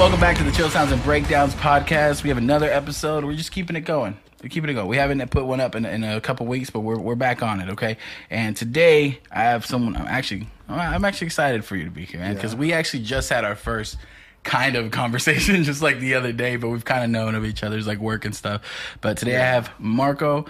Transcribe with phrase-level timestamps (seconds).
[0.00, 2.22] welcome back to the Chill Sounds and Breakdowns podcast.
[2.22, 3.22] We have another episode.
[3.22, 4.16] We're just keeping it going.
[4.42, 4.88] We're keeping it going.
[4.88, 7.60] We haven't put one up in, in a couple weeks, but we're, we're back on
[7.60, 7.98] it, okay?
[8.30, 9.96] And today I have someone.
[9.96, 12.60] I'm actually I'm actually excited for you to be here, man, because Yeah.
[12.60, 13.98] we actually just had our first
[14.42, 17.62] kind of conversation just like the other day, but we've kind of known of each
[17.62, 18.62] other's like work and stuff.
[19.02, 20.46] But today I have Marco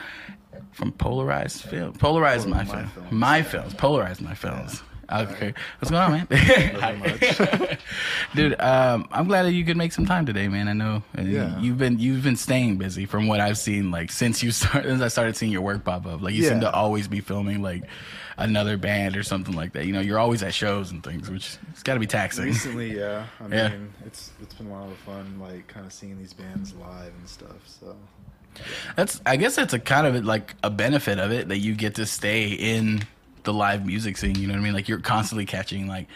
[0.70, 1.95] from Polarized Film.
[1.95, 2.87] Polarized my, My film.
[2.88, 3.74] Films, My films.
[3.74, 4.80] Polarized my films.
[5.12, 5.55] Okay.
[5.78, 7.00] What's going on, man?
[7.00, 7.78] Nothing
[8.34, 10.69] Dude, um, I'm glad that you could make some time today, man.
[10.69, 11.59] I know uh, Yeah.
[11.60, 13.91] you've been you've been staying busy from what I've seen.
[13.91, 16.60] Like since you started, since I started seeing your work pop up, like you seem
[16.60, 17.84] to always be filming like
[18.36, 19.84] another band or something like that.
[19.86, 22.45] You know, you're always at shows and things, which it's got to be taxing.
[22.45, 23.27] Recently, yeah.
[23.41, 23.74] I mean, Yeah.
[24.06, 27.28] it's it's been a lot of fun, like kind of seeing these bands live and
[27.28, 27.66] stuff.
[27.66, 27.97] So
[28.97, 31.97] That's I guess that's a kind of like a benefit of it that you get
[31.97, 33.03] to stay in
[33.44, 34.34] the live music scene.
[34.36, 34.74] You know what I mean?
[34.74, 36.06] Like you're constantly catching like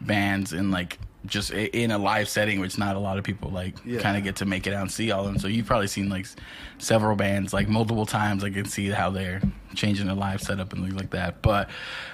[0.00, 3.76] bands and like just in a live setting, which not a lot of people like
[3.84, 4.00] Yeah.
[4.00, 5.38] kind of get to make it out and see all of them.
[5.38, 6.26] So you've probably seen like
[6.76, 8.44] several bands like multiple times.
[8.44, 9.40] I can see how they're
[9.74, 11.40] changing their live setup and things like that.
[11.40, 11.70] But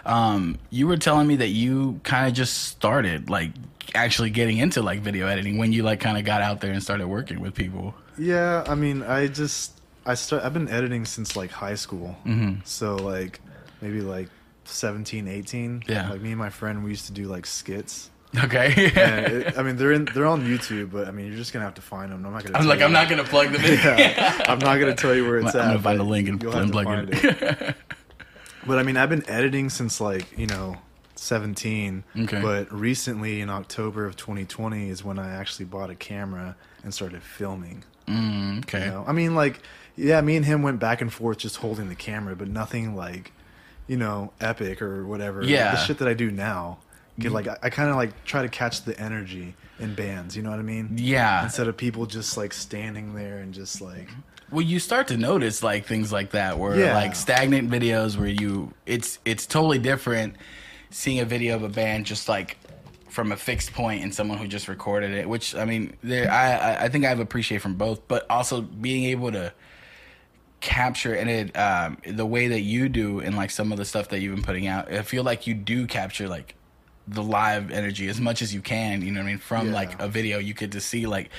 [0.06, 3.50] um, you were telling me that you kind of just started like
[3.96, 6.80] actually getting into like video editing when you like kind of got out there and
[6.80, 7.94] started working with people.
[8.16, 10.44] yeah, I mean, I just I start.
[10.44, 12.16] I've been editing since like high school.
[12.24, 12.64] Mhm.
[12.64, 13.40] So like
[13.80, 14.28] maybe like
[14.72, 15.84] 17, 18.
[15.88, 16.10] Yeah.
[16.10, 18.10] Like me and my friend, we used to do like skits.
[18.44, 18.72] Okay.
[18.94, 21.74] It, I mean, they're in they're on YouTube, but I mean, you're just gonna have
[21.74, 22.24] to find them.
[22.24, 22.58] I'm not gonna.
[22.58, 22.84] I'm like, you.
[22.84, 23.96] I'm not gonna plug the video.
[23.98, 25.66] Yeah, I'm not gonna tell you where I'm it's I'm at.
[25.68, 27.76] gonna find a link and, you'll have and to plug find it.
[28.66, 30.76] But I mean, I've been editing since like you know
[31.16, 32.04] 17.
[32.20, 32.40] Okay.
[32.40, 37.22] But recently, in October of 2020, is when I actually bought a camera and started
[37.22, 37.84] filming.
[38.06, 38.84] mm, okay.
[38.86, 39.60] You know, I mean, like,
[39.96, 43.32] yeah, me and him went back and forth just holding the camera, but nothing like,
[43.90, 45.42] you know, epic or whatever.
[45.42, 45.72] Yeah.
[45.72, 46.78] the shit that I do now.
[47.18, 50.36] Get, like I, I kind of like try to catch the energy in bands.
[50.36, 50.90] You know what I mean?
[50.96, 51.42] Yeah.
[51.42, 54.08] Instead of people just like standing there and just like
[54.52, 56.94] Well, you start to notice like things like that, where Yeah.
[56.94, 60.36] like stagnant videos, where you it's it's totally different
[60.90, 62.56] seeing a video of a band just like
[63.08, 65.28] from a fixed point and someone who just recorded it.
[65.28, 68.60] Which I mean, there I I- I think I have appreciate from both, but also
[68.62, 69.52] being able to
[70.60, 74.08] capture and it um the way that you do and like some of the stuff
[74.10, 76.54] that you've been putting out i feel like you do capture like
[77.08, 79.38] the live energy as much as you can you know what i mean?
[79.38, 79.72] From Yeah.
[79.74, 81.30] like a video you get to see like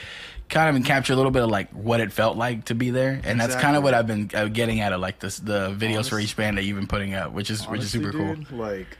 [0.49, 2.89] kind of and capture a little bit of like what it felt like to be
[2.89, 3.21] there.
[3.23, 6.09] And that's kind of what i've been uh, getting at of like this the videos
[6.09, 8.57] for each band that you've been putting out which is which is Honestly, super cool.
[8.57, 8.97] Like,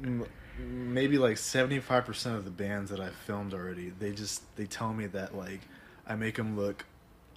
[0.00, 0.26] m-
[0.58, 4.66] maybe like seventy five percent of the bands that I've filmed already, they just they
[4.66, 5.60] tell me that like
[6.06, 6.84] I make them look,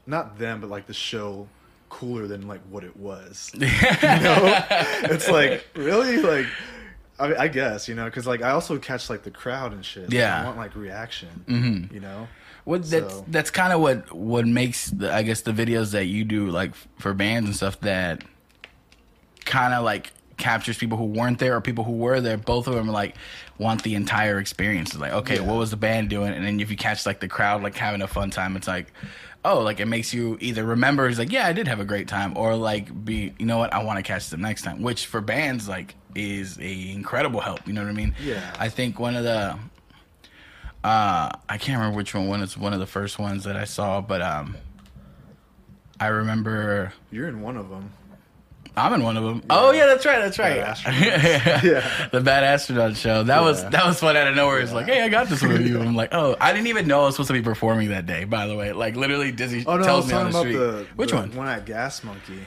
[0.06, 1.48] not them, but like the show
[1.90, 3.52] cooler than like what it was.
[3.56, 4.64] you know,
[5.04, 6.46] it's like really like.
[7.20, 10.04] I, I guess you know because like I also catch like the crowd and shit.
[10.04, 10.42] Like, Yeah.
[10.42, 11.44] I want like reaction.
[11.50, 11.92] Mhm.
[11.92, 12.28] You know.
[12.64, 16.06] What that's So- that's kind of what what makes the, I guess the videos that
[16.06, 18.24] you do like for bands and stuff that
[19.46, 22.38] kind of like captures people who weren't there or people who were there.
[22.38, 23.16] Both of them like
[23.58, 24.92] want the entire experience.
[24.92, 25.42] It's like okay, Yeah.
[25.42, 26.32] what was the band doing?
[26.34, 28.94] And then if you catch like the crowd like having a fun time, it's like
[29.46, 32.08] oh, like it makes you either remember it's like yeah, I did have a great
[32.08, 34.82] time, or like be you know what I want to catch them next time.
[34.82, 37.68] Which for bands like is a incredible help.
[37.68, 38.16] You know what I mean?
[38.24, 38.56] Yeah.
[38.60, 39.58] I think one of the
[40.84, 43.66] uh I can't remember which one one is one of the first ones that I
[43.66, 44.58] saw, but um
[46.00, 47.92] I remember You're in one of them.
[48.78, 49.44] I'm in one of them.
[49.50, 50.62] Oh yeah, that's right, that's right.
[50.62, 52.08] Bad Yeah.
[52.12, 53.24] the Bad Astronaut show.
[53.24, 54.60] That was that was fun out of nowhere.
[54.60, 55.82] It's like, hey, I got this with you.
[55.82, 58.24] I'm like, oh, I didn't even know I was supposed to be performing that day.
[58.24, 60.56] By the way, like literally, Dizzy Oh no, tells me on the about street.
[60.58, 61.36] the Which the one?
[61.36, 62.40] One at Gas Monkey.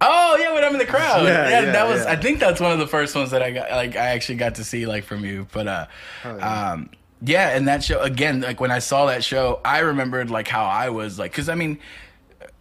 [0.00, 1.22] Oh yeah, when I'm in the crowd.
[1.24, 2.04] Yeah, Yeah, yeah, that was.
[2.04, 2.10] yeah.
[2.10, 3.70] I think that's one of the first ones that I got.
[3.70, 5.46] Like I actually got to see like from you.
[5.52, 5.86] But uh,
[6.24, 6.70] Oh, yeah.
[6.72, 6.90] um,
[7.24, 8.40] yeah, and that show again.
[8.40, 11.54] Like when I saw that show, I remembered like how I was like, because I
[11.54, 11.78] mean,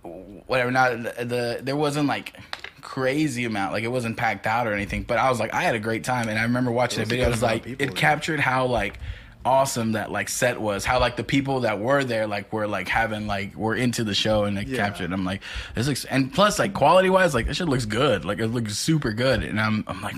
[0.04, 0.70] whatever.
[0.72, 2.38] Not the, the there wasn't like
[2.82, 5.76] crazy amount like it wasn't packed out or anything but i was like i had
[5.76, 7.88] a great time and i remember watching It the video i was like people it
[7.88, 7.96] there.
[7.96, 9.00] captured how like
[9.44, 12.88] awesome that like set was how like the people that were there like were like
[12.88, 14.78] having like were into the show and it Yeah.
[14.78, 15.42] captured i'm like
[15.74, 18.78] this looks and plus like quality wise like this shit looks good like it looks
[18.78, 20.16] super good and i'm i'm like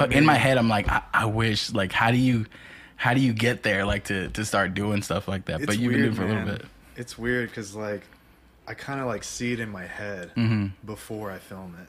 [0.00, 2.46] in mean- my head i'm like I, I wish like how do you
[2.96, 5.92] how do you get there like to to start doing stuff like that but you've
[5.92, 6.56] been doing weird, it a little man.
[6.56, 6.66] bit
[6.96, 8.02] It's weird because like
[8.66, 10.72] I kind of like see it in my head Mhm.
[10.84, 11.88] before I film it.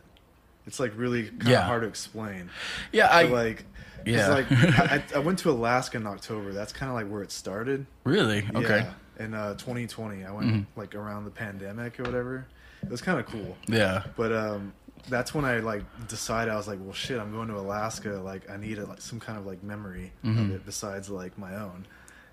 [0.68, 2.50] It's like really kind of hard to explain.
[2.92, 3.66] yeah i But, like,
[4.06, 4.28] yeah.
[4.28, 6.52] like I, I- went to Alaska in October.
[6.54, 7.86] That's kind of like where it started.
[8.04, 9.26] really okay Yeah.
[9.26, 10.66] In uh, 2020, I went Mhm.
[10.76, 12.46] like around the pandemic or whatever.
[12.84, 13.58] It was kind of cool.
[13.68, 14.74] yeah But um,
[15.10, 18.10] that's when I like decided I was like, well, shit, I'm going to Alaska.
[18.32, 20.50] Like, I need a, like some kind of like memory Mhm.
[20.50, 21.88] of it besides like my own.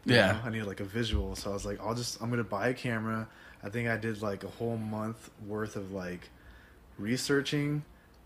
[0.04, 0.32] you Yeah.
[0.32, 0.40] know?
[0.44, 2.74] I needed like a visual, so I was like, I'll just I'm gonna buy a
[2.74, 3.26] camera.
[3.62, 6.28] I think I did like a whole month worth of like
[6.98, 7.82] researching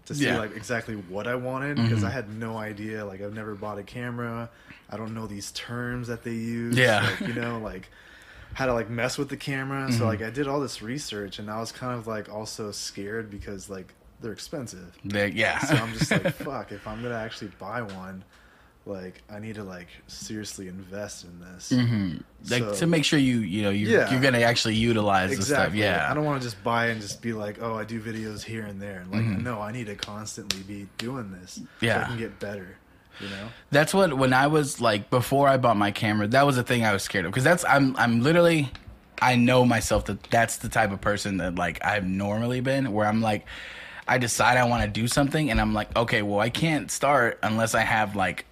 [0.09, 0.39] to see Yeah.
[0.39, 2.07] like exactly what I wanted because Mhm.
[2.09, 3.05] I had no idea.
[3.05, 4.51] Like I've never bought a camera.
[4.91, 6.77] I don't know these terms that they use.
[6.77, 7.03] Yeah.
[7.21, 7.89] like, you know, like
[8.55, 9.89] how to like mess with the camera.
[9.89, 9.99] Mhm.
[9.99, 13.31] So like I did all this research, and I was kind of like also scared
[13.31, 14.97] because like they're expensive.
[15.05, 15.59] They- yeah.
[15.61, 18.25] So I'm just like, fuck, if I'm gonna actually buy one,
[18.89, 21.71] like I need to like seriously invest in this.
[21.71, 22.17] hmm
[22.51, 24.11] Like So- to make sure you you know you Yeah.
[24.11, 25.75] you're gonna actually utilize the stuff.
[25.75, 26.09] Yeah.
[26.11, 28.65] I don't want to just buy and just be like, oh, I do videos here
[28.65, 29.05] and there.
[29.11, 29.43] Like, Mhm.
[29.43, 31.55] no, I need to constantly be doing this.
[31.55, 32.03] So Yeah.
[32.03, 32.77] I can get better.
[33.21, 33.49] You know?
[33.71, 36.85] That's what when I was like before I bought my camera, that was the thing
[36.85, 38.71] I was scared of because that's I'm I'm literally
[39.21, 43.07] I know myself that that's the type of person that like I've normally been where
[43.09, 43.45] I'm like
[44.07, 47.39] I decide I want to do something and I'm like okay, well I can't start
[47.43, 48.45] unless I have like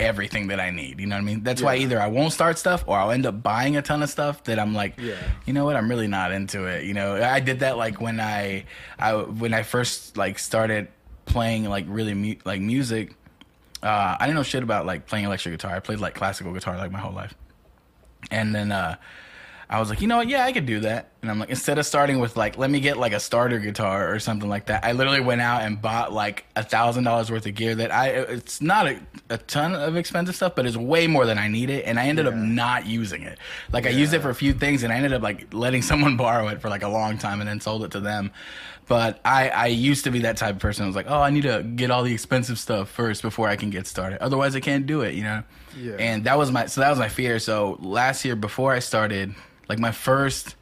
[0.00, 0.98] everything that I need.
[1.00, 1.42] You know what I mean?
[1.42, 4.10] That's why either I won't start stuff or I'll end up buying a ton of
[4.10, 5.14] stuff that I'm like, Yeah.
[5.46, 5.76] you know what?
[5.76, 6.84] I'm really not into it.
[6.84, 8.64] You know, I did that like when I,
[8.98, 10.88] I when I first like started
[11.24, 13.14] playing like really mu- like music.
[13.82, 15.74] Uh, I didn't know shit about like playing electric guitar.
[15.74, 17.34] I played like classical guitar like my whole life,
[18.30, 18.96] and then uh,
[19.72, 20.28] I was like, you know what?
[20.28, 21.12] Yeah, I could do that.
[21.22, 24.12] And I'm like, instead of starting with like, let me get like a starter guitar
[24.12, 27.46] or something like that, I literally went out and bought like a thousand dollars worth
[27.46, 30.76] of gear that I, uh, it's not a, a ton of expensive stuff, but it's
[30.76, 31.84] way more than I needed.
[31.84, 33.38] And I ended up not using it.
[33.72, 36.18] Like I used it for a few things and I ended up like letting someone
[36.18, 38.30] borrow it for like a long time and then sold it to them.
[38.88, 40.84] But I, I used to be that type of person.
[40.84, 43.56] I was like, oh, I need to get all the expensive stuff first before I
[43.56, 44.20] can get started.
[44.20, 45.44] Otherwise, I can't do it, you know?
[45.78, 45.94] Yeah.
[45.98, 47.38] And that was my so that was my fear.
[47.38, 49.34] So last year before I started,
[49.68, 50.56] like my first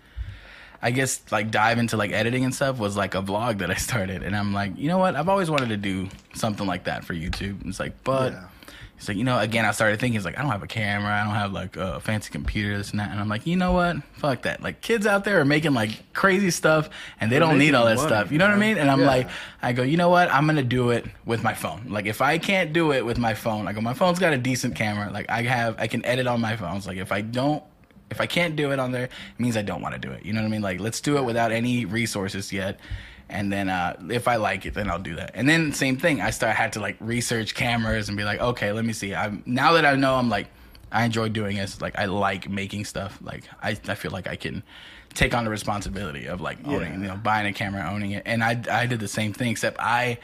[0.82, 3.74] I guess like dive into like editing and stuff was like a vlog that I
[3.74, 5.14] started and I'm like, you know what?
[5.14, 7.66] I've always wanted to do something like that for YouTube.
[7.66, 8.44] It's like, but Yeah.
[8.96, 11.12] it's like, you know, again I started thinking it's like I don't have a camera,
[11.12, 13.10] I don't have like a fancy computer, this and that.
[13.10, 14.02] And I'm like, you know what?
[14.14, 14.62] Fuck that.
[14.62, 16.88] Like kids out there are making like crazy stuff
[17.20, 18.32] and they They're don't need all that money, stuff.
[18.32, 18.78] You know what I mean?
[18.78, 19.06] And I'm Yeah.
[19.06, 19.28] like
[19.60, 20.32] I go, you know what?
[20.32, 21.88] I'm gonna do it with my phone.
[21.90, 24.38] Like if I can't do it with my phone, I go, my phone's got a
[24.38, 25.10] decent camera.
[25.12, 26.78] Like I have, I can edit on my phone.
[26.78, 27.62] It's like if I don't,
[28.10, 30.24] if I can't do it on there, it means I don't want to do it.
[30.24, 30.62] You know what I mean?
[30.62, 32.78] Like let's do it without any resources yet.
[33.28, 35.30] And then uh, if I like it, then I'll do that.
[35.34, 38.72] And then same thing, I start had to like research cameras and be like, okay,
[38.72, 39.14] let me see.
[39.14, 40.48] I'm now that I know, I'm like,
[40.90, 41.80] I enjoy doing this.
[41.80, 43.18] Like I like making stuff.
[43.22, 44.64] Like I, I feel like I can
[45.14, 46.98] take on the responsibility of like owning, Yeah.
[46.98, 48.24] you know, buying a camera, owning it.
[48.26, 50.18] And I, I did the same thing, except I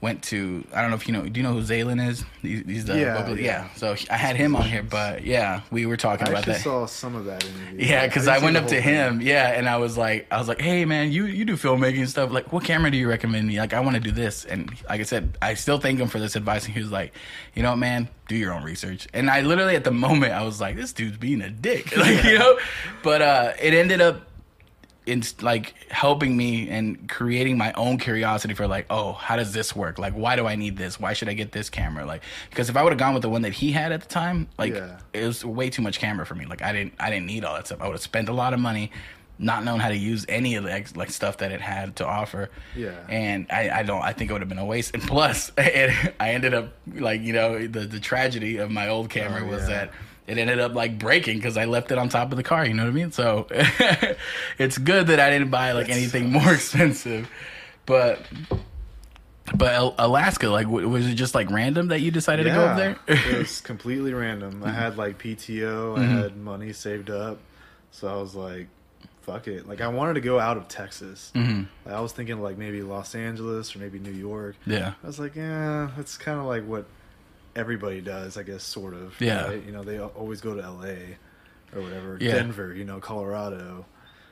[0.00, 1.26] went to I don't know if you know.
[1.26, 2.24] Do you know who Zaylin is?
[2.40, 3.34] He's, he's the Yeah, yeah.
[3.34, 3.68] yeah.
[3.74, 6.60] So I had him on here, but yeah, we were talking I about that.
[6.62, 7.86] saw some of that interview.
[7.86, 8.82] Yeah, because didn't I, went up to thing.
[8.82, 12.08] him, yeah, and I was like, I was like, hey man, you you do filmmaking
[12.08, 12.30] stuff.
[12.30, 13.58] Like, what camera do you recommend me?
[13.58, 16.18] Like, I want to do this, and like I said, I still thank him for
[16.18, 16.64] this advice.
[16.64, 17.12] And he was like,
[17.54, 19.06] you know, what, man, do your own research.
[19.12, 22.24] And I literally at the moment I was like, this dude's being a dick, like
[22.24, 22.58] you know.
[23.02, 24.22] But uh, it ended up
[25.06, 29.74] in like helping me and creating my own curiosity for like oh how does this
[29.74, 29.98] work?
[29.98, 31.00] Like why do i need this?
[31.00, 32.04] Why should i get this camera?
[32.04, 34.08] Like because if i would have gone with the one that he had at the
[34.08, 34.98] time like Yeah.
[35.12, 36.44] it was way too much camera for me.
[36.44, 37.80] Like i didn't i didn't need all that stuff.
[37.80, 38.92] I would have spent a lot of money
[39.42, 42.50] not knowing how to use any of the like stuff that it had to offer.
[42.76, 42.90] Yeah.
[43.08, 44.92] and i, I don't i think it would have been a waste.
[44.94, 49.08] And plus it, i ended up like you know the, the tragedy of my old
[49.08, 49.86] camera Oh, was yeah.
[49.86, 49.92] that
[50.30, 52.64] it ended up like breaking because I left it on top of the car.
[52.64, 53.12] You know what I mean?
[53.12, 53.46] So
[54.58, 57.28] it's good that I didn't buy like anything more expensive.
[57.86, 58.22] But
[59.54, 62.96] but Alaska, like, was it just like random that you decided to go up there?
[63.08, 64.62] it was completely random.
[64.64, 66.22] I had like PTO, I Mhm.
[66.22, 67.38] had money saved up,
[67.90, 68.68] so I was like,
[69.22, 71.32] "Fuck it!" Like I wanted to go out of Texas.
[71.34, 74.54] hmm Like, I was thinking like maybe Los Angeles or maybe New York.
[74.66, 74.92] Yeah.
[75.02, 76.86] I was like, yeah, that's kind of like what
[77.56, 79.20] everybody does, I guess, sort of.
[79.20, 79.46] Yeah.
[79.48, 79.64] right?
[79.64, 81.16] You know, they always go to L.A.
[81.76, 82.32] or whatever, Yeah.
[82.34, 83.84] Denver, you know, Colorado.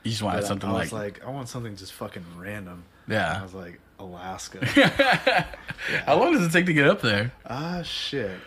[0.03, 2.83] You just wanted But something I like, was like, I want something just fucking random.
[3.07, 3.37] Yeah.
[3.39, 4.65] I was like, Alaska.
[6.05, 7.31] How long does it take to get up there?
[7.45, 8.37] ah, shit.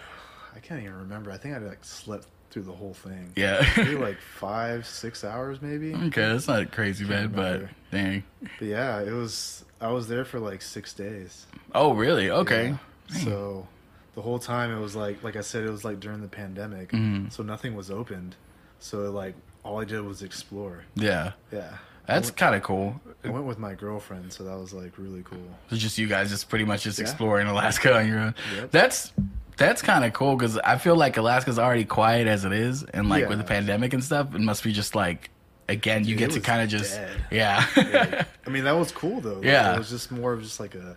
[0.54, 1.30] I can't even remember.
[1.30, 3.32] I think I like slept through the whole thing.
[3.36, 3.66] Yeah.
[3.76, 5.94] Maybe like five, six hours, maybe.
[6.06, 8.22] okay, that's not crazy bad, but dang.
[8.58, 9.64] But yeah, it was.
[9.80, 11.46] I was there for like six days.
[11.74, 12.30] Oh, really?
[12.30, 12.76] Okay.
[13.10, 13.18] Yeah.
[13.24, 13.66] So
[14.14, 16.90] the whole time it was like, like I said, it was like during the pandemic,
[16.92, 17.32] Mhm.
[17.32, 18.36] so nothing was opened.
[18.78, 20.84] So like all I did was explore.
[20.96, 21.32] Yeah.
[21.52, 21.70] Yeah,
[22.06, 23.00] That's kind of cool.
[23.24, 25.38] I went with my girlfriend, so that was like really cool.
[25.70, 27.04] It's just you guys just pretty much just Yeah.
[27.04, 28.34] exploring Alaska on your own.
[28.56, 28.70] Yep.
[28.72, 29.12] That's
[29.56, 33.08] that's kind of cool because I feel like Alaska's already quiet as it is, and
[33.08, 35.30] like with the pandemic and stuff, it must be just like
[35.68, 37.10] again you Dude, get to kind of just dead.
[37.30, 37.64] yeah.
[37.76, 39.34] Like, I mean, that was cool though.
[39.34, 39.74] Like, Yeah.
[39.74, 40.96] it was just more of just like a,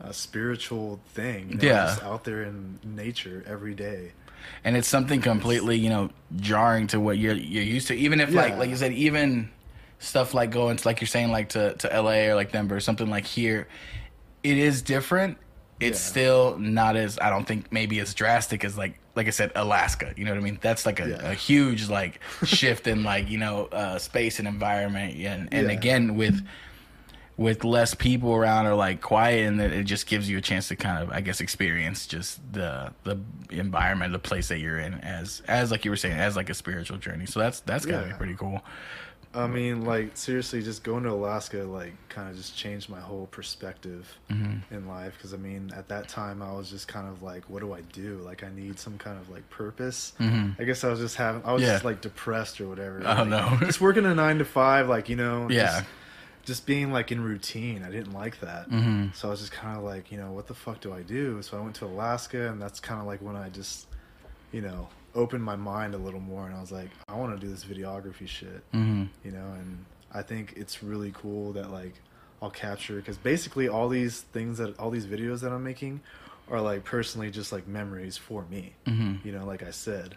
[0.00, 1.50] a spiritual thing.
[1.50, 1.86] You know, Yeah.
[1.86, 4.12] just out there in nature every day.
[4.62, 7.94] and it's something completely you know jarring to what you're you're used to.
[7.94, 8.58] Even if like Yeah.
[8.58, 9.50] like you said, even
[9.98, 12.28] stuff like going to like you're saying like to to L.A.
[12.28, 13.66] or like Denver or something like here,
[14.42, 15.38] it is different.
[15.80, 16.10] It's Yeah.
[16.10, 20.12] still not as I don't think maybe as drastic as like like I said Alaska.
[20.16, 20.58] You know what I mean?
[20.60, 21.30] That's like a, Yeah.
[21.30, 25.16] a huge like shift in like you know uh, space and environment.
[25.24, 26.44] And and again with
[27.36, 30.68] with less people around or like quiet and that it just gives you a chance
[30.68, 33.18] to kind of I guess experience just the the
[33.50, 36.54] environment, the place that you're in as as like you were saying, as like a
[36.54, 37.26] spiritual journey.
[37.26, 38.62] So that's that's gotta be pretty cool.
[39.36, 43.26] I mean, like seriously, just going to Alaska, like, kind of just changed my whole
[43.26, 44.72] perspective Mm-hmm.
[44.72, 45.14] in life.
[45.16, 47.80] Because I mean, at that time, I was just kind of like, what do I
[47.92, 48.18] do?
[48.24, 50.12] Like, I need some kind of like purpose.
[50.20, 51.66] I guess I was just having, I was Mm-hmm.
[51.68, 51.74] Yeah.
[51.74, 53.02] just like depressed or whatever.
[53.04, 53.56] Oh, like, no.
[53.66, 55.80] just working a nine to five, like you know, Yeah.
[55.80, 55.84] just,
[56.44, 57.82] just being like in routine.
[57.82, 58.68] I didn't like that.
[58.70, 59.08] Mm-hmm.
[59.14, 61.40] So I was just kind of like, you know, what the fuck do I do?
[61.42, 63.86] So I went to Alaska, and that's kind of like when I just,
[64.52, 67.40] you know, opened my mind a little more, and I was like, I want to
[67.46, 69.04] do this videography shit Mm-hmm.
[69.24, 71.94] you know and i think it's really cool that like
[72.40, 76.00] i'll capture because basically all these things that all these videos that i'm making
[76.50, 79.26] are like personally just like memories for me Mm-hmm.
[79.26, 80.16] you know like i said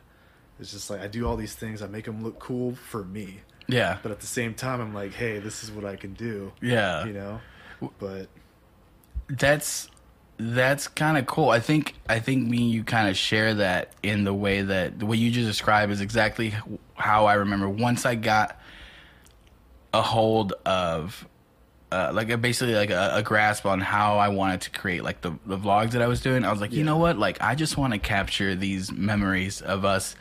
[0.60, 3.40] it's just like i do all these things i make them look cool for me
[3.68, 3.98] Yeah.
[4.02, 7.06] but at the same time i'm like hey this is what i can do Yeah.
[7.06, 7.42] you know
[8.00, 8.28] but
[9.30, 9.90] that's
[10.40, 11.50] that's kind of cool.
[11.50, 15.00] I think I think me and you kind of share that in the way that
[15.00, 16.54] the way you just described is exactly
[16.94, 17.68] how I remember.
[17.68, 18.60] Once I got
[19.94, 21.28] a hold of
[21.92, 25.22] uh, like a, basically like a, a grasp on how I wanted to create like
[25.22, 26.46] the the vlogs that I was doing.
[26.46, 27.18] I was like, you know what?
[27.18, 30.16] Like I just want to capture these memories of us,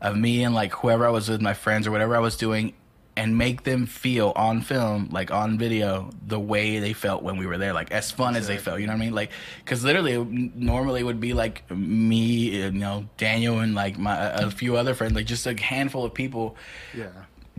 [0.00, 2.72] of me and like whoever I was with, my friends or whatever I was doing,
[3.20, 7.44] and make them feel on film, like on video, the way they felt when we
[7.46, 8.80] were there, like as fun as they felt.
[8.80, 9.14] You know what I mean?
[9.14, 9.30] Like
[9.62, 10.16] because literally
[10.54, 14.94] normally it would be like me, you know, Daniel and like my a few other
[14.94, 16.56] friends, like just a handful of people
[16.96, 17.08] yeah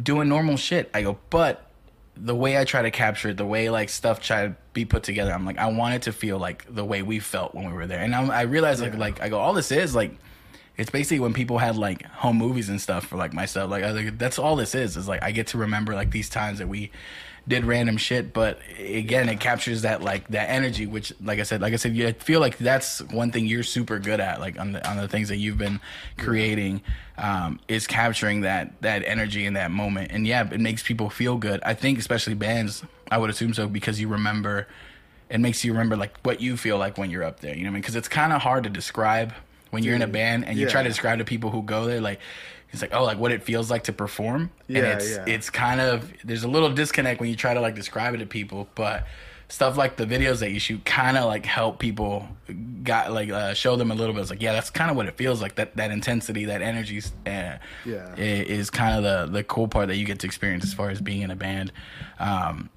[0.01, 0.89] doing normal shit.
[0.95, 1.69] I go, but
[2.17, 5.03] the way I try to capture it, the way like stuff try to be put
[5.03, 7.73] together, I'm like, I want it to feel like the way we felt when we
[7.73, 7.99] were there.
[7.99, 8.99] And I'm, I realized like, Yeah.
[8.99, 10.11] like I go, all this is like,
[10.77, 13.69] it's basically when people had like home movies and stuff for like myself.
[13.69, 14.97] Like, like that's all this is.
[14.97, 16.91] Is like I get to remember like these times that we
[17.47, 18.33] did random shit.
[18.33, 21.95] But again, it captures that like that energy, which like I said, like I said,
[21.95, 24.39] you feel like that's one thing you're super good at.
[24.39, 25.79] Like on the on the things that you've been
[26.17, 26.81] creating,
[27.17, 30.11] um, is capturing that that energy in that moment.
[30.11, 31.61] And yeah, it makes people feel good.
[31.63, 34.67] I think especially bands, I would assume so because you remember.
[35.29, 37.55] It makes you remember like what you feel like when you're up there.
[37.55, 37.81] You know what I mean?
[37.83, 39.31] Because it's kind of hard to describe
[39.71, 41.99] when you're in a band and you try to describe to people who go there
[42.01, 42.19] like
[42.71, 44.51] it's like oh like what it feels like to perform.
[44.69, 45.25] And Yeah, it's yeah.
[45.27, 48.25] it's kind of there's a little disconnect when you try to like describe it to
[48.25, 49.05] people but
[49.49, 52.25] stuff like the videos that you shoot kind of like help people
[52.83, 54.21] got like uh, show them a little bit.
[54.21, 55.55] It's like yeah that's kind of what it feels like.
[55.55, 58.15] That that intensity that energy uh, Yeah.
[58.15, 61.01] is kind of the the cool part that you get to experience as far as
[61.01, 61.73] being in a band.
[62.19, 62.69] Um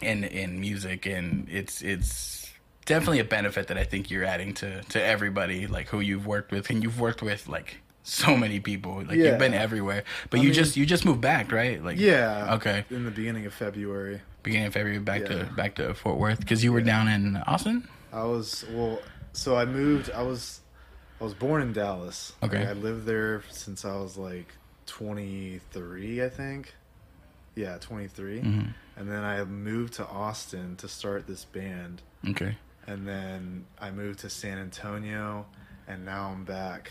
[0.00, 2.41] in in music and it's it's
[2.84, 6.50] definitely a benefit that I think you're adding to to everybody like who you've worked
[6.52, 9.30] with and you've worked with like so many people like Yeah.
[9.30, 12.54] you've been everywhere but I you mean- just you just moved back right like yeah
[12.54, 16.40] okay in the beginning of february beginning of February back to back to Fort Worth
[16.40, 19.00] because you were down in Austin I was well,
[19.32, 20.10] so I moved.
[20.10, 20.60] I was,
[21.18, 22.34] I was born in Dallas.
[22.42, 22.58] Okay.
[22.58, 24.48] Like, I lived there since I was like
[24.84, 26.74] 23, I think.
[27.54, 28.40] Yeah, 23.
[28.42, 28.74] Mhm.
[28.96, 34.20] And then I moved to Austin to start this band, okay and then I moved
[34.20, 35.46] to San Antonio,
[35.88, 36.90] and now I'm back.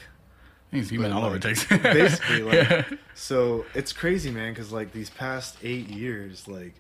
[0.72, 2.84] You've been all over Texas basically, like, Yeah.
[3.14, 6.74] So it's crazy, man, because like these past eight years, like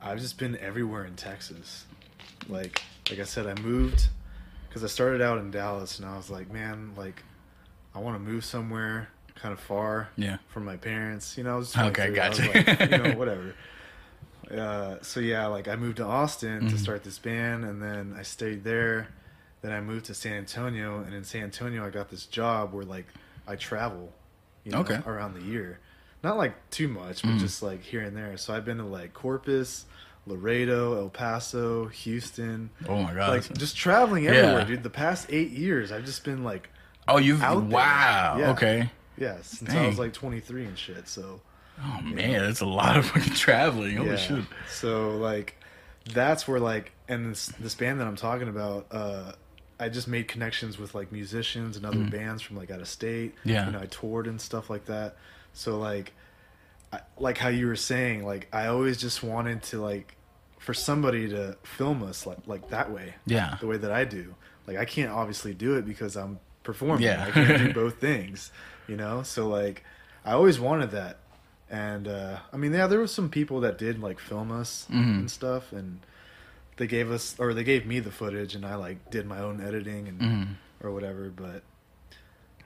[0.00, 1.84] I've just been everywhere in Texas.
[2.48, 4.08] Like, like I said, I moved
[4.68, 7.22] because I started out in Dallas, and I was like, man, like
[7.94, 10.38] I want to move somewhere kind of far Yeah.
[10.48, 11.36] from my parents.
[11.38, 12.76] You know, I was Okay, 23, I was gotcha.
[12.80, 13.54] like, you know, whatever.
[14.52, 16.70] Uh, so yeah, like I moved to Austin Mhm.
[16.70, 19.08] to start this band, and then I stayed there.
[19.62, 22.84] Then I moved to San Antonio, and in San Antonio, I got this job where
[22.84, 23.06] like
[23.46, 24.12] I travel,
[24.64, 25.00] you know, Okay.
[25.06, 25.78] around the year.
[26.22, 27.38] Not like too much, but Mhm.
[27.40, 28.36] just like here and there.
[28.36, 29.86] So I've been to like Corpus,
[30.26, 34.30] Laredo, El Paso, Houston, oh my god like just traveling Yeah.
[34.32, 34.82] everywhere, dude.
[34.84, 36.68] The past eight years, I've just been like,
[37.08, 37.76] oh you've out there.
[37.78, 38.50] wow Yeah.
[38.50, 41.06] okay yeah, since I was like 23 and shit.
[41.08, 41.40] So
[41.84, 45.56] oh man that's a lot of fucking traveling holy shit So like
[46.12, 49.32] that's where like and this this band that I'm talking about, uh
[49.80, 52.10] I just made connections with like musicians and other Mhm.
[52.10, 53.34] bands from like out of state.
[53.44, 53.66] Yeah.
[53.66, 55.16] You know, I toured and stuff like that.
[55.54, 56.12] So like
[56.92, 60.16] I, like how you were saying, like I always just wanted to like
[60.58, 63.14] for somebody to film us like like that way.
[63.26, 64.34] yeah The way that I do.
[64.66, 67.02] Like I can't obviously do it because I'm performing.
[67.02, 67.24] Yeah.
[67.26, 68.52] I can't do both things,
[68.86, 69.22] you know.
[69.24, 69.82] So like,
[70.24, 71.18] I always wanted that,
[71.72, 75.18] and uh, I mean, yeah, there was some people that did like film us Mhm.
[75.20, 76.00] and stuff, and
[76.76, 79.60] they gave us or they gave me the footage, and I like did my own
[79.60, 80.48] editing and Mhm.
[80.82, 81.30] or whatever.
[81.30, 81.62] But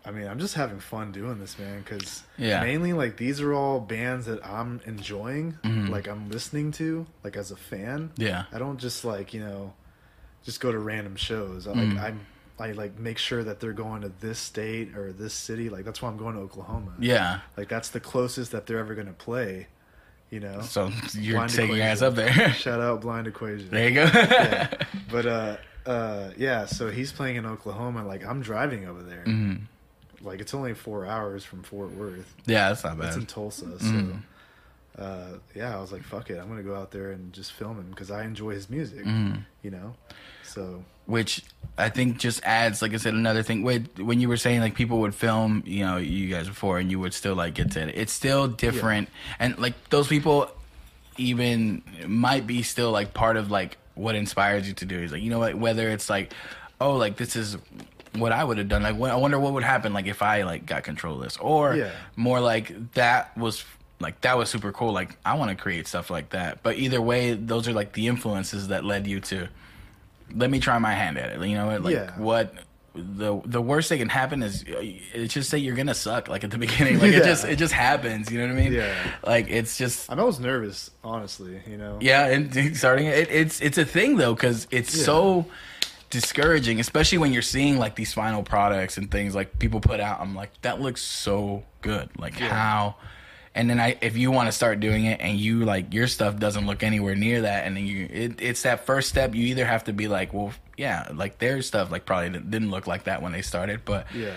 [0.04, 1.82] I mean, I'm just having fun doing this, man.
[1.82, 2.60] Because Yeah.
[2.62, 5.88] mainly like these are all bands that I'm enjoying, Mhm.
[5.88, 8.10] like I'm listening to, like as a fan.
[8.16, 8.44] Yeah.
[8.52, 9.72] I don't just like you know,
[10.44, 11.66] just go to random shows.
[11.66, 11.72] I.
[11.72, 12.20] Like I'm,
[12.58, 15.68] I like make sure that they're going to this state or this city.
[15.68, 16.92] Like that's why I'm going to Oklahoma.
[16.98, 17.40] Yeah.
[17.56, 19.66] Like that's the closest that they're ever going to play.
[20.30, 20.60] You know.
[20.62, 22.52] So you're Blind taking your ass up there.
[22.54, 23.68] Shout out Blind Equation.
[23.70, 24.04] there you go.
[24.04, 24.68] yeah.
[25.10, 26.64] But uh, uh, yeah.
[26.66, 28.04] So he's playing in Oklahoma.
[28.06, 29.24] Like I'm driving over there.
[29.26, 29.60] Mhm.
[30.22, 32.34] Like it's only four hours from Fort Worth.
[32.46, 33.08] Yeah, that's not bad.
[33.08, 33.26] It's in.
[33.26, 33.78] Tulsa.
[33.78, 33.84] So.
[33.86, 34.22] Mhm.
[34.98, 37.76] Uh, yeah, I was like, "Fuck it, I'm gonna go out there and just film
[37.78, 39.44] him because I enjoy his music, Mhm.
[39.62, 39.94] you know."
[40.42, 41.42] So which
[41.78, 43.62] I think just adds, like I said, another thing.
[43.62, 46.98] When you were saying like people would film, you know, you guys before, and you
[47.00, 47.94] would still like get to it.
[47.96, 49.08] It's still different,
[49.38, 50.50] and like those people
[51.18, 54.98] even might be still like part of like what inspires you to do.
[54.98, 56.32] Is like you know what, whether it's like,
[56.80, 57.56] oh, like this is
[58.14, 58.82] what I would have done.
[58.82, 61.36] Like, what- I wonder what would happen like if I like got control of this,
[61.38, 61.90] or Yeah.
[62.16, 63.64] more like that was
[64.00, 64.92] like that was super cool.
[64.92, 66.62] Like I want to create stuff like that.
[66.62, 69.48] But either way, those are like the influences that led you to
[70.36, 71.48] let me try my hand at it.
[71.48, 71.82] You know what?
[71.82, 72.18] Like Yeah.
[72.18, 72.54] what
[72.94, 76.44] the the worst that can happen is uh, it's just say you're gonna suck like
[76.44, 76.98] at the beginning.
[76.98, 78.30] Like it just it just happens.
[78.30, 78.72] You know what I mean?
[78.72, 78.94] Yeah.
[79.24, 81.60] Like it's just I mean, I was nervous, honestly.
[81.66, 81.98] You know.
[82.00, 82.26] yeah.
[82.26, 85.04] And starting it, it's it's a thing though because it's Yeah.
[85.04, 85.46] so
[86.10, 90.20] discouraging, especially when you're seeing like these final products and things like people put out.
[90.20, 92.08] I'm like that looks so good.
[92.18, 92.48] Like Yeah.
[92.48, 92.96] how.
[93.56, 96.36] And then I, if you want to start doing it, and you like your stuff
[96.38, 99.34] doesn't look anywhere near that, and then you, it, it's that first step.
[99.34, 102.86] You either have to be like, well, yeah, like their stuff like probably didn't- look
[102.86, 104.34] like that when they started, but Yeah.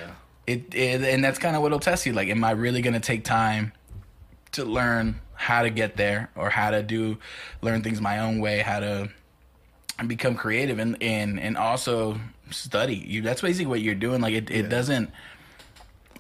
[0.47, 2.13] it, it and that's kind of what'll test you.
[2.13, 3.73] Like, am I really gonna take time
[4.53, 7.17] to learn how to get there, or how to do
[7.61, 9.09] learn things my own way, how to
[10.07, 12.19] become creative, and and and also
[12.51, 12.95] study.
[12.95, 14.21] You that's basically what you're doing.
[14.21, 14.69] Like it, it Yeah.
[14.69, 15.11] doesn't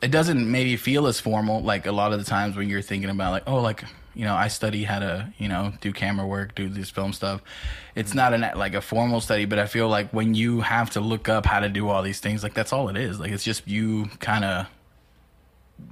[0.01, 3.09] it doesn't maybe feel as formal like a lot of the times when you're thinking
[3.09, 3.83] about like oh like
[4.13, 7.41] you know I study how to you know do camera work do this film stuff.
[7.95, 11.01] It's not an like a formal study but I feel like when you have to
[11.01, 13.19] look up how to do all these things like that's all it is.
[13.19, 14.67] Like it's just you kind of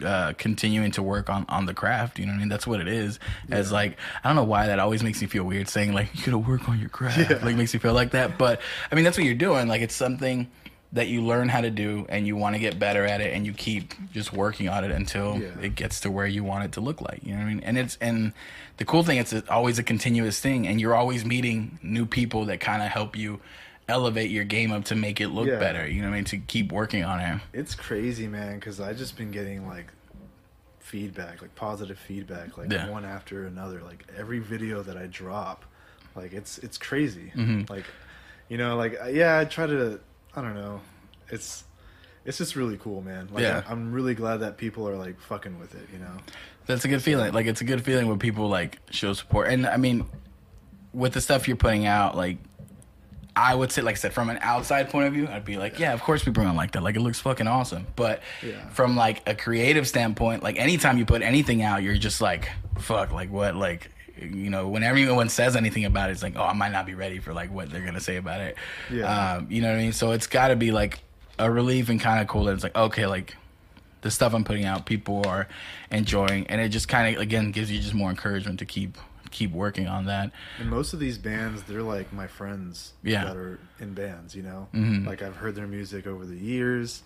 [0.03, 2.49] uh continuing to work on on the craft you know what I mean?
[2.49, 3.19] That's what it is.
[3.49, 6.25] As like I don't know why that always makes me feel weird saying like you
[6.25, 7.17] gotta work on your craft.
[7.17, 7.39] Yeah.
[7.43, 8.37] like makes me feel like that.
[8.37, 9.67] But I mean that's what you're doing.
[9.67, 10.49] Like it's something
[10.93, 13.45] that you learn how to do and you want to get better at it and
[13.45, 15.49] you keep just working on it until Yeah.
[15.61, 17.59] it gets to where you want it to look like you know what I mean
[17.61, 18.31] and it's and
[18.77, 22.59] the cool thing it's always a continuous thing and you're always meeting new people that
[22.61, 23.41] kind of help you
[23.89, 25.59] elevate your game up to make it look Yeah.
[25.59, 28.79] better you know what I mean to keep working on it It's crazy, man, because
[28.79, 29.87] I just been getting like
[30.79, 32.89] feedback, like positive feedback, like Yeah.
[32.89, 33.81] one after another.
[33.81, 35.65] Like every video that I drop,
[36.15, 37.31] like it's it's crazy.
[37.35, 37.69] Mhm.
[37.69, 37.83] Like,
[38.47, 39.99] you know, like yeah, I try to.
[40.37, 40.79] I don't know.
[41.29, 41.63] It's
[42.25, 43.27] it's just really cool, man.
[43.31, 43.63] Like, Yeah.
[43.67, 45.87] I'm really glad that people are like fucking with it.
[45.91, 46.11] You know.
[46.67, 47.33] That's a good feeling.
[47.33, 49.47] Like it's a good feeling when people like show support.
[49.49, 50.05] And I mean,
[50.93, 52.37] with the stuff you're putting out, like
[53.35, 55.79] I would say, like I said, from an outside point of view, I'd be like,
[55.79, 56.83] yeah, of course people don't like that.
[56.83, 57.87] Like it looks fucking awesome.
[57.95, 58.67] But Yeah.
[58.69, 63.11] from like a creative standpoint, like anytime you put anything out, you're just like, fuck,
[63.11, 63.91] like what, like.
[64.21, 66.93] You know, whenever anyone says anything about it, it's like, oh, I might not be
[66.93, 68.55] ready for like what they're gonna say about it.
[68.91, 69.35] Yeah.
[69.35, 69.93] Um, you know what I mean?
[69.93, 70.99] So it's got to be like
[71.39, 73.35] a relief and kind of cool that it's like, okay, like
[74.01, 75.47] the stuff I'm putting out, people are
[75.91, 78.97] enjoying, and it just kind of again gives you just more encouragement to keep
[79.29, 80.31] keep working on that.
[80.59, 83.25] And most of these bands, they're like my friends Yeah.
[83.25, 84.69] that are in bands, you know?
[84.73, 85.05] Mhm.
[85.05, 87.03] Like I've heard their music over the years.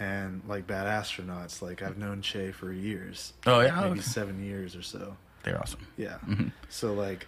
[0.00, 3.32] And like Bad Astronauts, like I've known Che for years.
[3.46, 3.74] Oh, yeah?
[3.80, 4.00] Maybe Okay.
[4.00, 5.16] seven years or so.
[5.48, 5.80] They're awesome.
[5.96, 6.18] Yeah.
[6.26, 6.52] Mhm.
[6.68, 7.26] So like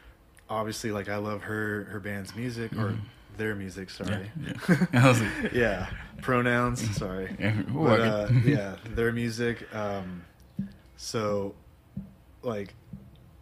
[0.49, 2.95] obviously like I love her her band's music or
[3.37, 4.31] their music, sorry.
[4.39, 4.85] Mm-hmm.
[4.95, 5.11] Yeah, yeah.
[5.43, 5.87] Like- yeah.
[6.21, 7.35] Pronouns, sorry.
[7.41, 9.67] Yeah, But uh, yeah, their music.
[9.75, 10.23] Um,
[10.99, 11.55] so,
[12.43, 12.75] like,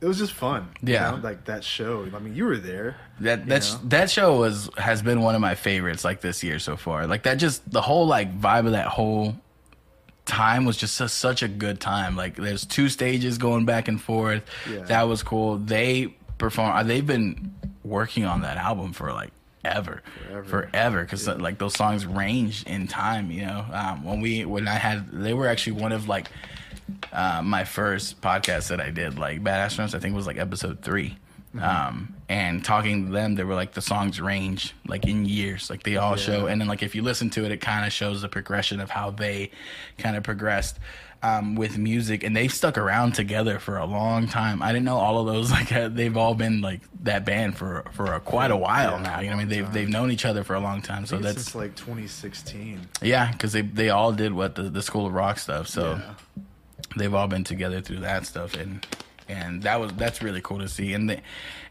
[0.01, 0.69] it was just fun.
[0.81, 1.11] you Yeah.
[1.11, 1.17] know?
[1.17, 2.07] like that show.
[2.15, 2.97] I mean, you were there.
[3.21, 3.81] That you that's know?
[3.89, 7.09] that show was has been one of my favorites like this year so far.
[7.09, 9.35] Like that just the whole like vibe of that whole
[10.29, 12.15] time was just su- such a good time.
[12.15, 14.43] Like there's two stages going back and forth.
[14.71, 14.83] Yeah.
[14.85, 15.57] That was cool.
[15.57, 16.77] They perform.
[16.77, 19.31] uh, They've been working on that album for like
[19.65, 20.03] ever,
[20.45, 21.03] Forever.
[21.03, 23.31] Because like those songs range in time.
[23.31, 26.29] You know, um, when we when I had they were actually one of like
[27.13, 29.19] uh, my first podcast that I did.
[29.19, 31.17] Like Bad Astronauts, I think was like episode three.
[31.61, 35.83] Um, and talking to them, they were like the songs range like in years, like
[35.83, 36.47] they all show.
[36.47, 38.91] And then like if you listen to it, it kind of shows the progression of
[38.91, 39.51] how they
[39.97, 40.79] kind of progressed
[41.23, 44.63] um, with music, and they've stuck around together for a long time.
[44.63, 45.51] I didn't know all of those.
[45.59, 49.03] Like uh, they've all been like that band for for a, quite a while Yeah,
[49.03, 49.21] now.
[49.21, 49.73] You know, what I mean, they've time.
[49.75, 51.07] they've known each other for a long time.
[51.07, 52.81] So that's since like 2016.
[53.03, 55.67] yeah, because they they all did what the the School of Rock stuff.
[55.67, 56.43] So Yeah.
[56.97, 58.87] they've all been together through that stuff and
[59.29, 61.21] and that was that's really cool to see and the,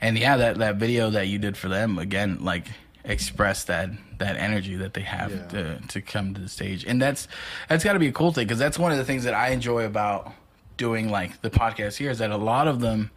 [0.02, 2.68] and yeah that that video that you did for them again like
[3.04, 3.90] express that
[4.20, 5.48] that energy that they have Yeah.
[5.48, 7.28] to to come to the stage and that's
[7.70, 9.50] that's got to be a cool thing because that's one of the things that I
[9.50, 10.32] enjoy about
[10.76, 13.12] doing like the podcast here is that a lot of them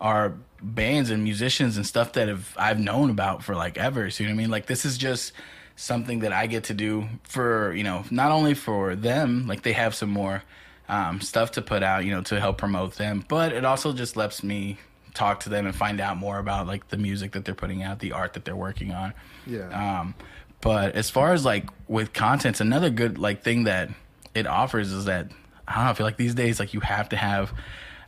[0.00, 4.10] are bands and musicians and stuff that have I've known about for like ever.
[4.10, 4.50] So you know what I mean?
[4.50, 5.32] Like this is just
[5.76, 9.72] something that I get to do for you know not only for them like they
[9.74, 10.42] have some more
[10.88, 14.16] um, stuff to put out you know to help promote them, but it also just
[14.16, 14.78] lets me
[15.14, 17.98] talk to them and find out more about like the music that they're putting out,
[18.00, 19.14] the art that they're working on.
[19.46, 20.00] Yeah.
[20.00, 20.14] Um,
[20.60, 23.90] but as far as like with content, another good like thing that
[24.34, 25.30] it offers is that
[25.66, 25.90] I don't know.
[25.90, 27.52] I feel like these days like you have to have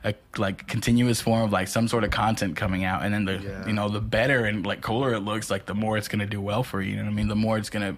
[0.05, 3.39] a like continuous form of like some sort of content coming out, and then the
[3.39, 3.67] Yeah.
[3.67, 6.41] you know the better and like cooler it looks, like the more it's gonna do
[6.41, 6.91] well for you.
[6.91, 7.29] You know what I mean?
[7.29, 7.97] The more it's gonna.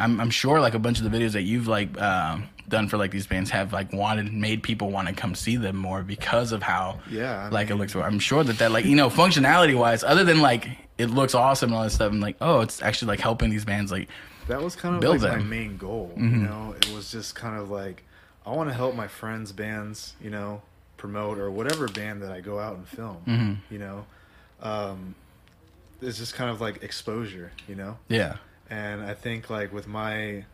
[0.00, 2.96] I'm I'm sure like a bunch of the videos that you've like um, done for
[2.96, 6.52] like these bands have like wanted made people want to come see them more because
[6.52, 7.94] of how Yeah, I like it looks.
[7.94, 11.70] I'm sure that that like you know functionality wise, other than like it looks awesome
[11.70, 14.08] and all that stuff, I'm like oh it's actually like helping these bands like
[14.48, 16.12] that was kind of like my main goal.
[16.16, 16.40] Mm-hmm.
[16.40, 18.02] You know, it was just kind of like
[18.46, 20.62] I want to help my friends' bands, you know,
[20.96, 23.18] promote or whatever band that I go out and film.
[23.26, 23.74] Mm-hmm.
[23.74, 24.06] You know,
[24.62, 25.14] um,
[26.00, 27.52] it's just kind of like exposure.
[27.68, 28.36] You know, yeah
[28.70, 30.44] and I think like with my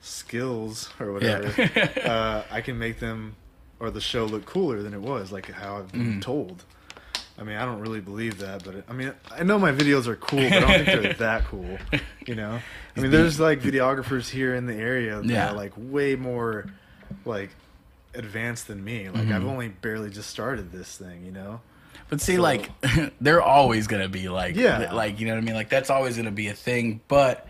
[0.00, 1.88] skills or whatever, Yeah.
[2.04, 3.36] uh, I can make them
[3.80, 6.64] or the show look cooler than it was, like how I've been told.
[7.36, 10.06] I mean, I don't really believe that, but it, I mean, I know my videos
[10.06, 11.78] are cool, but I don't think they're that cool.
[12.26, 12.60] You know,
[12.96, 15.50] I mean, there's like videographers here in the area that Yeah.
[15.50, 16.66] are like way more
[17.24, 17.50] like
[18.14, 19.08] advanced than me.
[19.10, 19.32] Like Mm-hmm.
[19.32, 21.60] I've only barely just started this thing, you know.
[22.08, 22.70] But see, So- like,
[23.20, 24.92] they're always gonna be like, Yeah.
[24.92, 25.56] like you know what I mean.
[25.56, 27.00] Like that's always gonna be a thing.
[27.08, 27.48] But.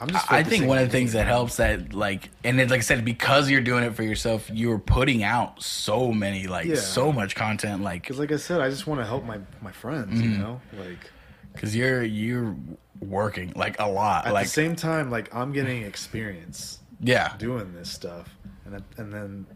[0.00, 2.82] I I think one of the things that helps that, like, and it, like I
[2.82, 6.76] said, because you're doing it for yourself, you're putting out so many, like, Yeah.
[6.76, 9.72] so much content, like, Because, like I said, I just want to help my my
[9.72, 10.20] friends.
[10.20, 10.32] Mm-hmm.
[10.32, 11.10] You know, like
[11.52, 12.54] because you're you're
[13.00, 17.72] working like a lot, at like, the same time, like I'm getting experience yeah, doing
[17.74, 18.28] this stuff,
[18.64, 19.46] and then- and then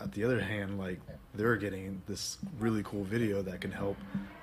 [0.00, 1.00] at the other hand, like
[1.34, 3.96] they're getting this really cool video that can help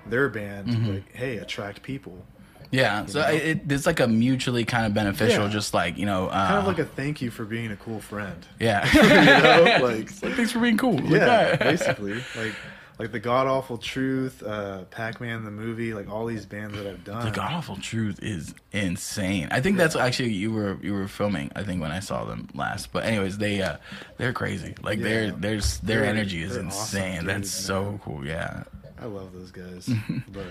[0.07, 0.93] their band, Mm-hmm.
[0.93, 2.25] like hey, attract people.
[2.71, 3.05] Yeah.
[3.05, 5.49] So it, it, it's like a mutually kind of beneficial, Yeah.
[5.51, 7.99] just like you know, uh, Kind of like a thank you for being a cool
[7.99, 8.45] friend.
[8.59, 10.99] yeah, You know, like thanks for being cool.
[11.01, 11.59] Yeah, that.
[11.59, 12.53] basically like.
[12.99, 16.87] Like the God Awful Truth, uh, Pac Man the movie, like all these bands that
[16.87, 17.25] I've done.
[17.25, 19.49] The God Awful Truth is insane.
[19.51, 21.51] I think that's actually you were you were filming.
[21.55, 22.91] I think when I saw them last.
[22.91, 23.77] But anyways, they uh
[24.17, 24.73] they're crazy.
[24.81, 25.31] Like their Yeah.
[25.37, 27.25] there's their They're- energy is they're awesome insane.
[27.27, 28.25] that's so cool.
[28.25, 28.63] Yeah.
[28.99, 29.87] I love those guys.
[30.29, 30.45] but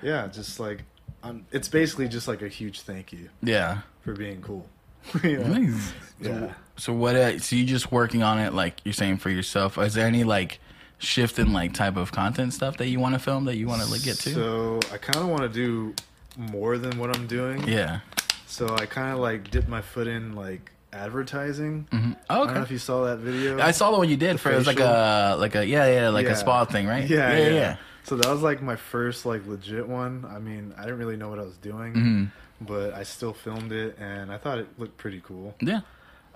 [0.00, 0.84] yeah, just like
[1.22, 3.78] um, it's basically just like a huge thank you Yeah.
[4.02, 4.66] for being cool.
[5.22, 5.44] You know?
[5.58, 5.92] Nice.
[6.20, 6.28] Yeah.
[6.30, 7.16] So, so what?
[7.16, 9.78] Uh, so you just working on it, like you're saying for yourself.
[9.78, 10.60] Is there any like
[10.98, 13.82] shift in like type of content stuff that you want to film that you want
[13.82, 14.30] to like get to?
[14.34, 15.94] So I kind of want to do
[16.36, 17.66] more than what I'm doing.
[17.66, 18.00] yeah.
[18.46, 21.86] So I kind of like dipped my foot in like advertising.
[21.92, 22.16] Mhm.
[22.28, 23.60] Oh, I don't know if you saw that video.
[23.60, 26.08] I saw the one you did for it was like a like a yeah yeah
[26.10, 26.32] like Yeah.
[26.32, 27.76] a spa thing right Yeah, yeah yeah, yeah.
[28.04, 30.24] So that was like my first like legit one.
[30.28, 32.30] I mean, I didn't really know what I was doing, Mhm.
[32.66, 35.54] but I still filmed it and I thought it looked pretty cool.
[35.60, 35.80] yeah.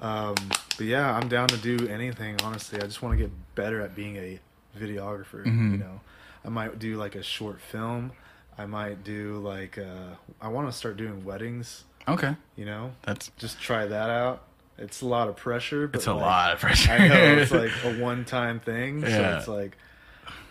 [0.01, 0.35] Um,
[0.77, 2.37] but yeah, I'm down to do anything.
[2.43, 4.41] Honestly, I just want to get better at being a
[4.79, 5.45] videographer.
[5.45, 5.73] Mhm.
[5.73, 6.01] You know,
[6.45, 8.13] I might do like a short film.
[8.59, 11.85] I might do like uh, I want to start doing weddings.
[12.07, 12.37] Okay.
[12.57, 14.43] You know, That's just try that out.
[14.77, 15.87] It's a lot of pressure.
[15.87, 16.93] But it's a like, lot of pressure.
[16.93, 19.01] I know it's like a one-time thing.
[19.01, 19.09] Yeah.
[19.09, 19.79] So it's like,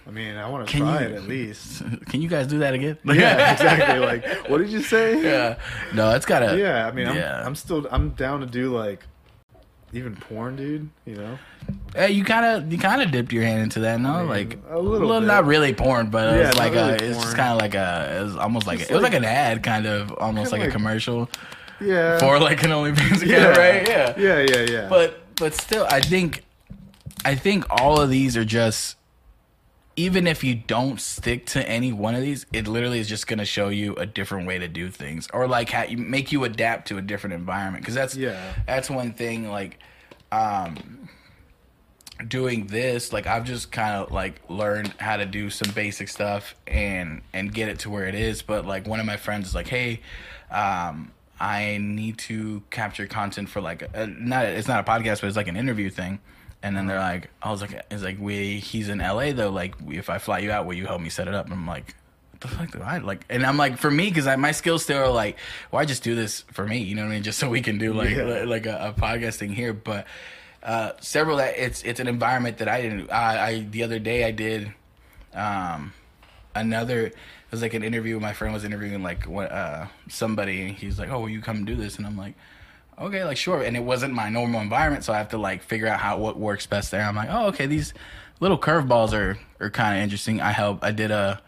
[0.05, 1.81] I mean, I want to try you- it at least.
[2.09, 2.97] Can you guys do that again?
[3.05, 3.99] yeah, exactly.
[3.99, 5.21] Like, what did you say?
[5.23, 5.57] yeah.
[5.93, 6.57] No, it's gotta.
[6.57, 9.03] Yeah, I mean, I'm, I'm still I'm down to do like
[9.93, 10.89] even porn, dude.
[11.05, 11.39] You know,
[11.95, 14.19] Hey, you kind of you kind of dipped your hand into that, no?
[14.19, 15.25] mean, like a little bit.
[15.27, 17.75] not really porn, but it Yeah, was like really a, it's just kind of like
[17.75, 20.11] a, it was almost like a, Just it was like like- an ad, kind of
[20.17, 21.29] almost like, Kinda a commercial
[21.79, 23.87] yeah, for like an OnlyFans account, yeah, right?
[23.87, 24.13] Yeah.
[24.17, 24.89] yeah, yeah, yeah.
[24.89, 26.43] But but still, I think
[27.23, 28.97] I think all of these are just.
[29.95, 33.39] Even if you don't stick to any one of these, it literally is just going
[33.39, 36.43] to show you a different way to do things, or like how you make you
[36.43, 37.83] adapt to a different environment.
[37.83, 38.53] Because that's Yeah.
[38.65, 39.49] that's one thing.
[39.51, 39.77] Like,
[40.31, 41.09] um,
[42.27, 46.55] doing this, like I've just kind of like learned how to do some basic stuff
[46.67, 48.41] and and get it to where it is.
[48.41, 49.99] But like one of my friends is like, hey,
[50.49, 55.27] um, I need to capture content for like a, not it's not a podcast, but
[55.27, 56.19] it's like an interview thing.
[56.63, 59.49] And then they're like, I was like, it's like we he's in LA though.
[59.51, 61.45] Like if I fly you out, will you help me set it up?
[61.45, 61.93] And I'm like.
[62.31, 63.23] What the fuck do I like?
[63.29, 65.37] And I'm like, for me, because my skills still are like,
[65.71, 67.23] well, I just do this for me, you know what I mean?
[67.23, 68.23] Just so we can do like Yeah.
[68.23, 69.71] like, like a, a podcast thing here.
[69.71, 70.07] But
[70.61, 73.09] uh, several that it's it's an environment that I didn't.
[73.11, 74.73] I, I the other day I did
[75.33, 75.93] um,
[76.55, 77.07] another.
[77.07, 77.15] It
[77.51, 78.19] was like an interview.
[78.19, 80.63] My friend was interviewing like what uh, somebody.
[80.63, 82.33] And he's like, "Oh, will you come do this?" And I'm like,
[82.99, 85.87] "Okay, like sure." And it wasn't my normal environment, so I have to like figure
[85.87, 87.03] out how what works best there.
[87.03, 87.93] I'm like, "Oh, okay, these
[88.39, 90.83] little curveballs are are kind of interesting." I help.
[90.83, 91.41] I did a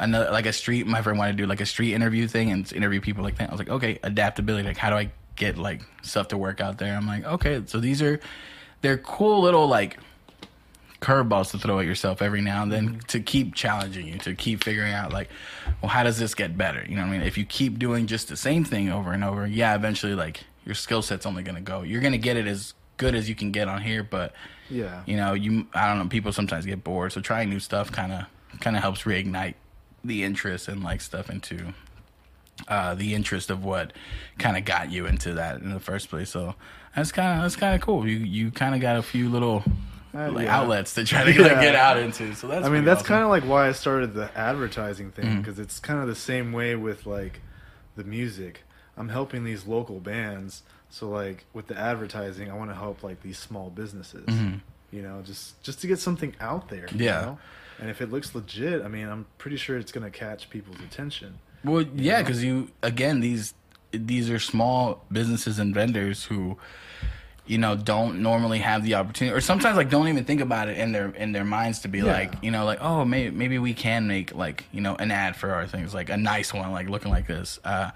[0.00, 0.86] another like a street.
[0.86, 3.48] My friend wanted to do like a street interview thing and interview people like that.
[3.48, 4.66] I was like, okay, adaptability.
[4.66, 6.96] Like, how do I get like stuff to work out there?
[6.96, 8.18] I'm like, okay, so these are
[8.80, 9.98] they're cool little like
[11.00, 12.98] curveballs to throw at yourself every now and then mm-hmm.
[13.00, 15.30] to keep challenging you to keep figuring out like
[15.80, 18.06] well how does this get better you know what i mean if you keep doing
[18.06, 21.54] just the same thing over and over yeah eventually like your skill set's only going
[21.54, 24.02] to go you're going to get it as good as you can get on here
[24.02, 24.32] but
[24.68, 25.02] Yeah.
[25.06, 28.12] you know you i don't know people sometimes get bored so trying new stuff kind
[28.12, 28.24] of
[28.60, 29.54] kind of helps reignite
[30.04, 31.72] the interest and like stuff into
[32.68, 33.92] uh the interest of what
[34.38, 36.54] kind of got you into that in the first place so
[36.94, 39.62] that's kind of that's kind of cool you you kind of got a few little
[40.12, 40.58] Uh, like yeah.
[40.58, 43.06] outlets to try to like, get out into so that's I mean, that's awesome.
[43.08, 46.52] kind of like why I started the advertising thing because it's kind of the same
[46.52, 47.40] way with like
[47.96, 48.64] the music.
[49.00, 53.22] I'm helping these local bands, so like with the advertising, I want to help like
[53.22, 54.26] these small businesses.
[54.26, 54.60] Mhm.
[54.92, 56.86] You know, just just to get something out there.
[56.92, 57.20] you Yeah.
[57.22, 57.38] know?
[57.80, 61.38] And if it looks legit, I mean, I'm pretty sure it's gonna catch people's attention.
[61.64, 62.22] Well, yeah, know?
[62.24, 63.54] because you again these
[63.92, 66.58] these are small businesses and vendors who,
[67.46, 70.76] you know, don't normally have the opportunity, or sometimes like don't even think about it
[70.76, 72.12] in their in their minds to be Yeah.
[72.12, 75.36] like, you know, like oh maybe maybe we can make like you know an ad
[75.36, 77.58] for our things, like a nice one, like looking like this.
[77.64, 77.90] Uh,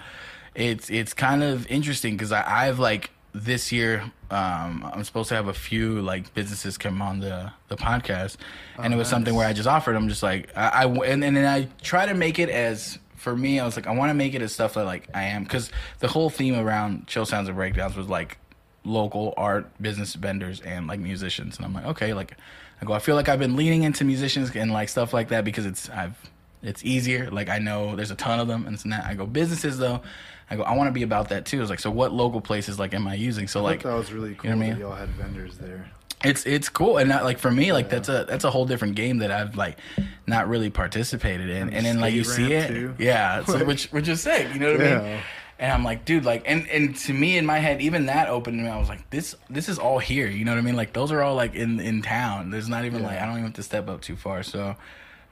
[0.55, 5.35] it's it's kind of interesting because I I've like this year um, I'm supposed to
[5.35, 8.37] have a few like businesses come on the the podcast,
[8.79, 11.25] and Oh, it was something where I just offered them just like I, I and,
[11.25, 14.11] and then I try to make it as for me I was like I want
[14.11, 15.45] to make it as stuff that like I am.
[15.45, 18.39] Because the whole theme around chill sounds and breakdowns was like
[18.85, 21.57] local art business vendors and like musicians.
[21.57, 22.37] And I'm like okay like
[22.81, 25.45] I go I feel like I've been leaning into musicians and like stuff like that
[25.45, 26.19] because it's I've
[26.63, 27.31] it's easier.
[27.31, 30.03] Like I know there's a ton of them and it's not I go businesses though
[30.51, 32.79] I go I want to be about that too it's like so what local places
[32.79, 34.69] like am I using so I like that was really cool you know what I
[34.71, 34.81] that mean?
[34.87, 35.91] y'all had vendors there.
[36.25, 37.91] it's it's cool and not like for me like Yeah.
[37.91, 39.79] that's a that's a whole different game that I've like
[40.27, 42.95] not really participated in And and then like you see it too.
[42.99, 45.21] yeah so, which which is sick you know what I mean
[45.59, 48.63] and I'm like dude like and and to me in my head even that opened
[48.63, 50.93] me I was like this this is all here you know what I mean like
[50.93, 53.09] those are all like in in town there's not even Yeah.
[53.09, 54.77] like I don't even have to step up too far so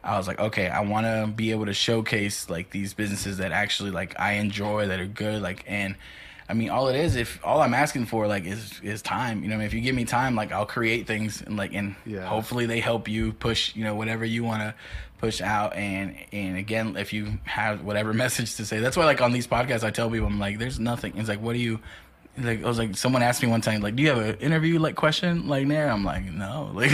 [0.05, 3.53] I was like, okay, I want to be able to showcase like these businesses that
[3.53, 5.97] actually like I enjoy that are good, like and.
[6.49, 9.43] I mean, all it is, if all I'm asking for, like, is is time.
[9.43, 12.27] You know, if you give me time, like, I'll create things, and like, and Yeah.
[12.27, 14.75] hopefully they help you push, you know, whatever you want to
[15.19, 15.75] push out.
[15.75, 19.47] And and again, if you have whatever message to say, that's why, like, on these
[19.47, 21.17] podcasts, I tell people, I'm like, there's nothing.
[21.17, 21.79] It's like, what do you?
[22.39, 24.79] Like I was like, someone asked me one time, like, do you have an interview
[24.79, 25.91] like question like there?
[25.91, 26.91] I'm like, no, like,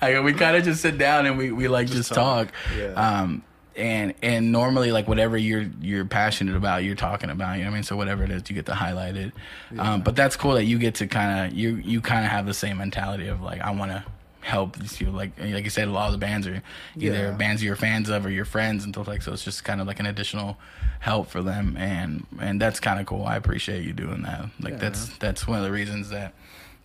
[0.00, 2.48] like we kind of just sit down and we we like just, talk.
[2.48, 2.54] talk.
[2.76, 2.92] Yeah.
[2.92, 3.42] Um,
[3.76, 7.54] and and normally like whatever you're you're passionate about, you're talking about.
[7.58, 7.82] You know what I mean?
[7.82, 9.32] So whatever it is, you get to highlight it.
[9.78, 12.46] Um, but that's cool that you get to kind of you you kind of have
[12.46, 14.04] the same mentality of like I want to
[14.50, 15.14] help these people.
[15.14, 16.62] Like like you said, a lot of the bands are
[16.96, 17.30] either Yeah.
[17.32, 19.22] bands you're fans of or your friends and stuff like.
[19.22, 20.58] So it's just kind of like an additional
[20.98, 23.24] help for them, and and that's kind of cool.
[23.24, 24.46] I appreciate you doing that.
[24.60, 26.34] Like Yeah, that's that's one of the reasons that.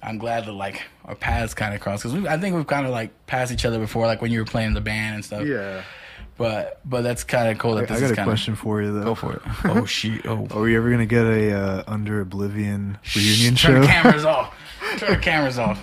[0.03, 2.91] I'm glad that like our paths kind of crossed because I think we've kind of
[2.91, 5.45] like passed each other before, like when you were playing the band and stuff.
[5.47, 5.81] Yeah.
[6.37, 8.81] But but that's kind of cool I, that this I got a kind question for
[8.83, 9.03] you though.
[9.03, 9.41] Go for it.
[9.63, 10.23] Oh shit!
[10.27, 13.69] Oh, Are we ever gonna get a uh, Under Oblivion reunion Shh, show?
[13.69, 14.53] Turn the cameras off.
[14.97, 15.81] Turn the cameras off.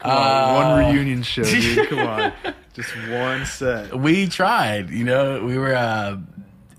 [0.00, 1.88] Come on, one Uh, reunion show, dude.
[1.90, 2.32] Come on,
[2.72, 3.98] just one set.
[3.98, 4.90] We tried.
[4.90, 6.16] You know, we were uh,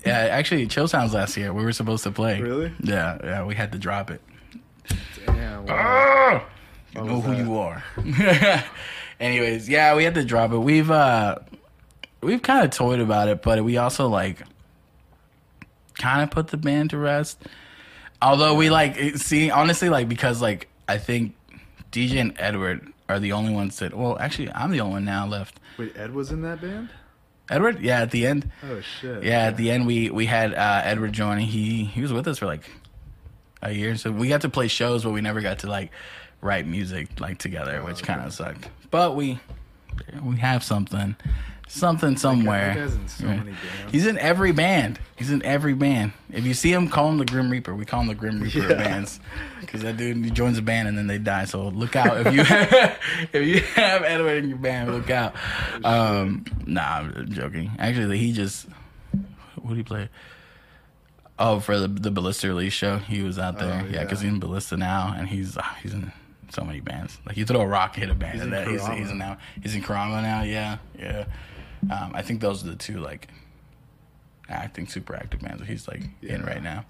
[0.04, 1.52] yeah, actually Chill Sounds last year.
[1.52, 2.40] We were supposed to play.
[2.40, 2.72] Really?
[2.82, 3.44] Yeah, yeah.
[3.44, 4.20] We had to drop it.
[5.26, 5.66] Damn.
[5.66, 6.42] wow.
[6.44, 6.44] Ah!
[6.94, 7.44] You know who that?
[7.44, 7.84] you are.
[9.20, 10.58] Anyways, yeah, we had to drop it.
[10.58, 11.36] We've uh
[12.20, 14.42] we've kind of toyed about it, but we also like
[15.98, 17.40] kind of put the band to rest.
[18.20, 21.34] Although we like see honestly like because like I think
[21.92, 25.26] DJ and Edward are the only ones that well actually I'm the only one now
[25.26, 25.60] left.
[25.78, 26.88] Wait, Ed was in that band?
[27.50, 28.50] Edward, yeah, at the end.
[28.68, 29.22] Oh shit.
[29.24, 31.46] Yeah, at the end we we had uh, Edward joining.
[31.46, 32.70] He he was with us for like
[33.60, 35.90] a year, so we got to play shows, but we never got to like
[36.40, 38.68] write music like together, Oh, which kind of sucked.
[38.90, 39.38] But we
[40.22, 41.14] we have something,
[41.72, 42.74] something somewhere.
[42.74, 43.36] that guy's in so Yeah.
[43.36, 43.92] many bands.
[43.92, 44.98] He's in every band.
[45.16, 46.12] He's in every band.
[46.30, 47.74] If you see him, call him the Grim Reaper.
[47.74, 49.20] We call him the Grim Reaper of bands
[49.60, 51.44] because that dude he joins a band and then they die.
[51.46, 52.40] So look out if you
[53.40, 55.34] if you have Edward in your band, look out.
[55.84, 57.70] Um, nah, I'm joking.
[57.78, 58.66] Actually, he just
[59.56, 60.08] what did he play?
[61.38, 63.82] Oh, for the the Ballista release show, he was out there.
[63.84, 64.26] Oh, yeah, because yeah.
[64.28, 66.12] he's in Ballista now, and he's uh, he's in
[66.50, 67.18] so many bands.
[67.26, 69.18] Like you throw a rock, hit a band, He's and in that he's he's in
[69.18, 70.42] now he's in Karama now.
[70.42, 71.24] Yeah, yeah.
[71.90, 73.28] Um, I think those are the two like
[74.48, 76.84] acting super active bands that he's like in right now.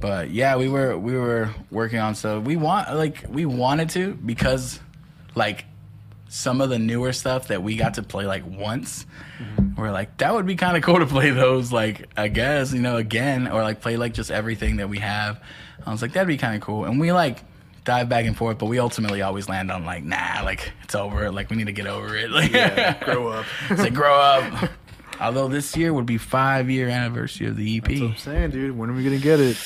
[0.00, 4.14] But yeah, we were we were working on so we want like we wanted to
[4.14, 4.80] because
[5.34, 5.64] like
[6.28, 9.04] some of the newer stuff that we got to play like once
[9.76, 12.80] we're like that would be kind of cool to play those like I guess you
[12.80, 15.40] know again or like play like just everything that we have.
[15.86, 17.38] I was like that'd be kind of cool and we like
[17.84, 21.30] dive back and forth but we ultimately always land on like nah like it's over
[21.32, 23.44] like we need to get over it like Yeah, grow up.
[23.70, 24.70] it's like grow up.
[25.20, 27.84] Although this year would be five year anniversary of the EP.
[27.84, 28.76] That's what I'm saying, dude.
[28.76, 29.56] When are we gonna get it?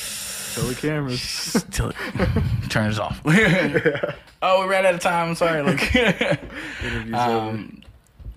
[0.53, 1.65] Tell the cameras.
[1.71, 3.21] Till it turns off.
[3.25, 5.29] oh, we ran out of time.
[5.29, 5.61] I'm sorry.
[5.61, 5.95] Like,
[7.13, 7.81] um,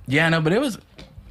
[0.07, 0.79] yeah, no, but it was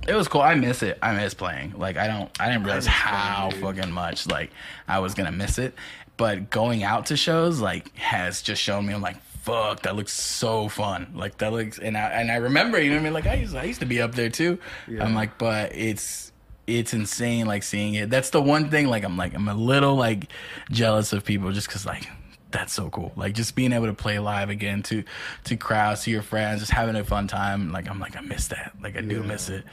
[0.08, 0.42] it was cool.
[0.42, 0.98] I miss it.
[1.02, 1.74] I miss playing.
[1.78, 2.30] Like, I don't.
[2.40, 4.52] I didn't realize miss how playing, fucking much like
[4.88, 5.74] I was gonna miss it.
[6.20, 8.94] But going out to shows like has just shown me.
[8.94, 9.18] I'm like.
[9.42, 11.12] Fuck, that looks so fun.
[11.16, 13.14] Like that looks, and I and I remember, you know what I mean.
[13.14, 14.60] Like I used, I used to be up there too.
[14.88, 15.04] Yeah.
[15.04, 16.32] I'm like, but it's
[16.68, 19.96] it's insane like seeing it that's the one thing like i'm like i'm a little
[19.96, 20.28] like
[20.70, 22.08] jealous of people just because like
[22.52, 25.04] that's so cool like just being able to play live again to
[25.46, 28.50] to crowds to your friends just having a fun time like i'm like i miss
[28.50, 29.64] that like i do miss it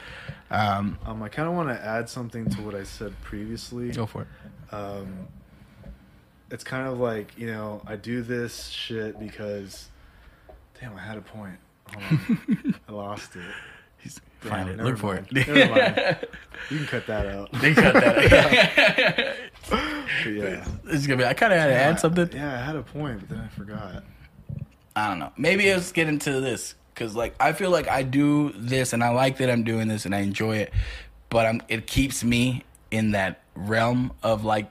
[0.49, 3.91] um Um, I kind of want to add something to what I said previously.
[3.91, 4.27] go for it
[4.73, 5.27] Um,
[6.51, 9.89] it's kind of like you know I do this shit because,
[10.79, 11.57] damn, I had a point.
[11.89, 13.41] Hold on, I lost it.
[13.97, 16.17] He's, Damn, find it look for it Never mind.
[16.69, 17.51] You can cut that out.
[17.53, 19.37] they cut that
[19.71, 19.77] out.
[20.27, 20.67] yeah.
[20.85, 23.21] it's gonna be i kind of had to add something Yeah, I had a point,
[23.21, 24.03] but then I forgot.
[24.95, 25.31] I don't know.
[25.37, 29.09] Maybe let's get into this because, like, I feel like I do this and I
[29.09, 30.73] like that I'm doing this and I enjoy it,
[31.29, 34.69] but I'm it keeps me in that realm of like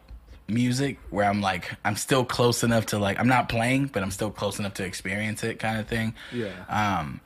[0.49, 4.11] music where I'm like I'm still close enough to like I'm not playing, but I'm
[4.11, 6.15] still close enough to experience it, kind of thing.
[6.33, 6.53] Yeah.
[6.69, 7.21] Um,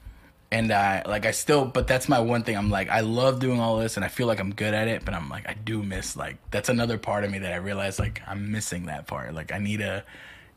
[0.53, 2.57] and I like I still, but that's my one thing.
[2.57, 5.05] I'm like I love doing all this and I feel like I'm good at it,
[5.05, 7.99] but I'm like I do miss like that's another part of me that I realize
[7.99, 9.35] like I'm missing that part.
[9.35, 10.05] Like I need to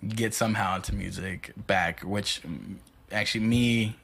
[0.07, 2.75] get somehow into music back, which mm,
[3.11, 3.95] actually me,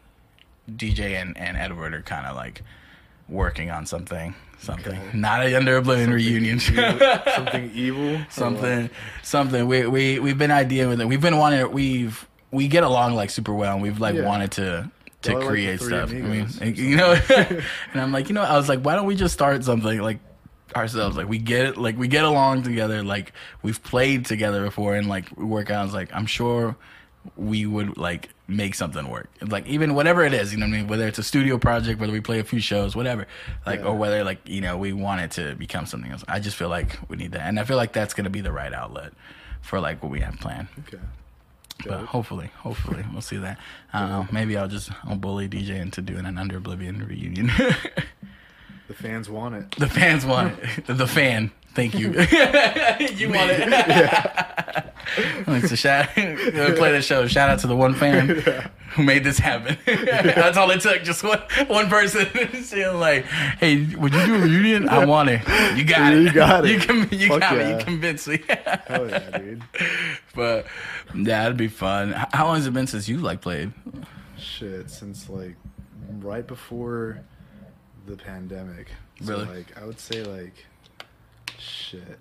[0.70, 2.62] DJ and and Edward are kind of like
[3.28, 4.94] working on something, something.
[4.98, 5.18] Okay.
[5.18, 6.60] Not a Under Oblivion reunion.
[7.36, 8.20] Something evil.
[8.30, 8.90] something
[9.24, 13.16] something we we we've been ideating with it we've been wanting we've we get along
[13.16, 14.26] like super well and we've like Yeah.
[14.26, 14.92] wanted to
[15.24, 16.62] to Well, I like create stuff Amigos.
[16.62, 17.12] i mean you know
[17.92, 20.20] and i'm like you know i was like why don't we just start something like
[20.76, 24.96] ourselves like we get it like we get along together like we've played together before
[24.96, 26.76] and like we work out I was like i'm sure
[27.38, 29.30] we would like make something work.
[29.42, 30.88] Like even whatever it is you know what i mean?
[30.88, 33.28] Whether it's a studio project whether we play a few shows whatever.
[33.66, 33.86] Like Yeah.
[33.88, 36.24] or whether like you know we want it to become something else.
[36.28, 37.42] I just feel like we need that.
[37.42, 39.14] And i feel like that's going to be the right outlet
[39.62, 40.68] for like what we have planned.
[40.88, 40.98] Okay.
[41.86, 43.58] but hopefully hopefully we'll see that.
[43.94, 47.52] I don't know maybe i'll just i'll bully dj into doing an under oblivion reunion.
[48.88, 49.72] The fans want it.
[49.78, 50.86] the fans want it.
[50.98, 51.52] The fan.
[51.76, 52.08] Thank you.
[53.20, 54.89] You want it
[55.50, 58.28] like a shout play the show shout out to the one fan
[58.96, 62.28] who made this happen that's all it took just one one person
[62.64, 63.26] saying like
[63.60, 65.42] hey would you do a reunion i want it
[65.78, 66.72] you got it You got it.
[66.72, 67.78] you, can, you Fuck got yeah.
[67.78, 69.64] you convinced me Hell yeah, dude.
[70.36, 70.66] but
[71.16, 73.72] yeah it'd be fun how long has it been since you like played
[74.38, 75.56] Shit, since like
[76.20, 77.20] right before
[78.08, 78.88] the pandemic.
[79.22, 79.46] So Really?
[79.58, 80.66] like I would say like
[81.58, 82.18] shit.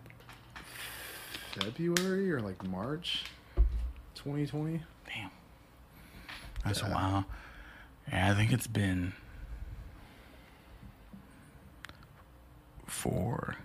[1.60, 3.24] February or like March
[4.14, 4.80] 2020.
[5.06, 5.30] Damn.
[6.64, 6.94] That's Yeah.
[6.94, 7.24] while.
[8.08, 9.12] Yeah, I think it's been
[12.86, 13.56] four.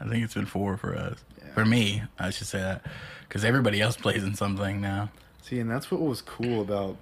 [0.00, 1.18] I think it's been four for us.
[1.38, 1.52] Yeah.
[1.54, 2.84] For me, I should say that.
[3.28, 5.10] Because everybody else plays in something now.
[5.42, 6.96] See, and that's what was cool about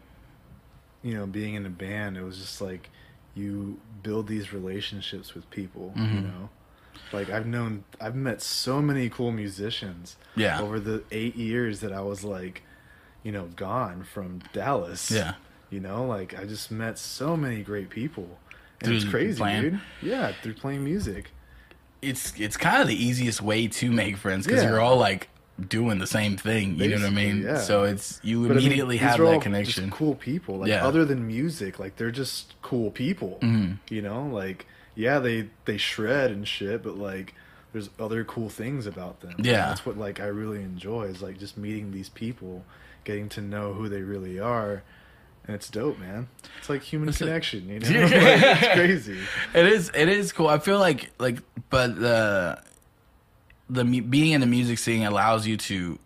[1.03, 2.17] you know being in a band.
[2.17, 2.91] It was just like
[3.35, 5.93] you build these relationships with people.
[5.97, 6.23] You Mhm.
[6.25, 6.49] know,
[7.13, 10.17] like I've known, I've met so many cool musicians.
[10.37, 10.61] Yeah.
[10.61, 12.63] Over the eight years that I was like,
[13.23, 15.11] you know, gone from Dallas.
[15.11, 15.35] Yeah.
[15.71, 18.39] You know, like I just met so many great people.
[18.81, 19.63] And Through it's crazy, playing?
[19.63, 19.81] dude.
[20.03, 21.31] Yeah, through playing music.
[22.03, 24.71] It's it's kind of the easiest way to make friends because Yeah.
[24.71, 25.29] you're all like
[25.69, 26.77] doing the same thing.
[26.77, 27.43] You know what I mean?
[27.43, 27.59] yeah.
[27.61, 29.91] So it's you But I mean, immediately have that connection.
[29.91, 30.87] cool people, like Yeah.
[30.87, 33.39] other than music, like they're just cool people.
[33.43, 33.75] Mm-hmm.
[33.95, 34.67] You know, like
[35.01, 37.35] yeah, they they shred and shit, but like
[37.73, 39.35] there's other cool things about them.
[39.37, 39.67] And Yeah.
[39.69, 42.65] that's what like I really enjoy is like just meeting these people,
[43.05, 44.83] getting to know who they really are.
[45.47, 46.29] And it's dope, man.
[46.59, 47.89] It's like human It's a- connection, you know?
[47.89, 48.01] Yeah.
[48.11, 49.19] Like, it's crazy.
[49.55, 49.91] It is.
[49.95, 50.49] It is cool.
[50.49, 51.39] I feel like like,
[51.71, 52.61] but the
[53.69, 55.99] the being in the music scene allows you to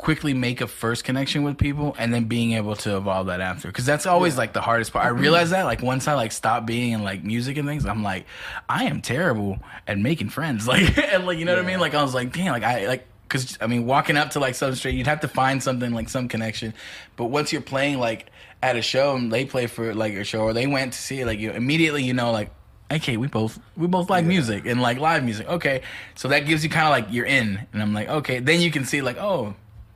[0.00, 3.68] quickly make a first connection with people and then being able to evolve that after.
[3.68, 5.04] Because that's always like the hardest part.
[5.04, 8.02] I realize that like once i like stop being in like music and things i'm
[8.02, 8.24] like
[8.68, 10.66] i am terrible at making friends.
[10.70, 11.80] Like and like you know what i mean?
[11.80, 14.54] Like i was like damn like i like because i mean walking up to like
[14.54, 16.72] some street you'd have to find something like some connection.
[17.16, 18.30] But once you're playing like
[18.62, 21.20] at a show and they play for like a show or they went to see
[21.20, 22.50] it like you immediately you know like
[22.90, 24.28] okay we both we both like Yeah.
[24.28, 25.46] music and like live music.
[25.48, 25.82] Okay.
[26.14, 27.66] So that gives you kind of like you're in.
[27.72, 28.38] And i'm like okay.
[28.40, 29.54] Then you can see like oh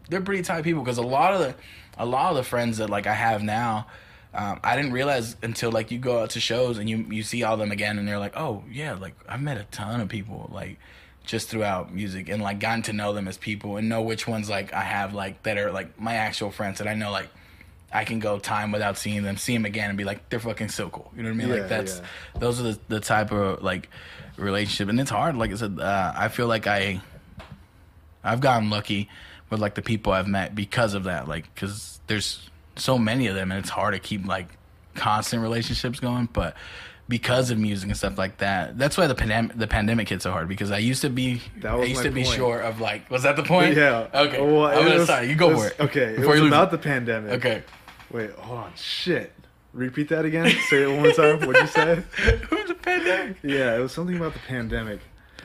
[0.09, 1.55] they're pretty tight people because a lot of the
[1.99, 3.87] a lot of the friends that like i have now
[4.35, 7.43] um, i didn't realize until like you go out to shows and you you see
[7.43, 10.49] all them again and they're like oh yeah like i've met a ton of people
[10.53, 10.79] like
[11.25, 14.51] just throughout music and like gotten to know them as people and know which ones
[14.51, 17.29] like i have like that are like my actual friends that i know like
[17.95, 20.71] I can go time without seeing them, see them again, and be like, they're fucking
[20.71, 21.13] so cool.
[21.17, 21.49] You know what I mean?
[21.49, 22.41] Yeah, like that's yeah.
[22.41, 23.89] those are the, the type of like
[24.37, 25.37] relationship, and it's hard.
[25.37, 27.01] Like I said, uh, I feel like I
[28.25, 29.09] I've gotten lucky
[29.55, 31.27] with like the people I've met because of that.
[31.29, 34.49] Like because there's so many of them, and it's hard to keep like
[34.95, 36.57] constant relationships going, but.
[37.07, 40.31] Because of music and stuff like that, that's why the pandemic the pandemic hit so
[40.31, 40.49] hard.
[40.49, 43.25] Because I used to be, That was I used to be sure of like, was
[43.25, 43.77] that the point?
[43.77, 44.09] Yeah.
[44.15, 44.41] Okay.
[44.41, 45.29] Well, I'm gonna was- sorry.
[45.29, 45.81] You go it for it.
[45.81, 46.15] Okay.
[46.15, 47.33] It was about the pandemic.
[47.33, 47.63] Okay.
[48.11, 48.73] Wait, hold on.
[48.75, 49.35] Shit.
[49.75, 50.49] Repeat that again.
[50.71, 51.41] Say it one more time.
[51.47, 52.03] What'd you say?
[52.49, 53.37] Who's the pandemic?
[53.43, 55.01] Yeah, it was something about the pandemic.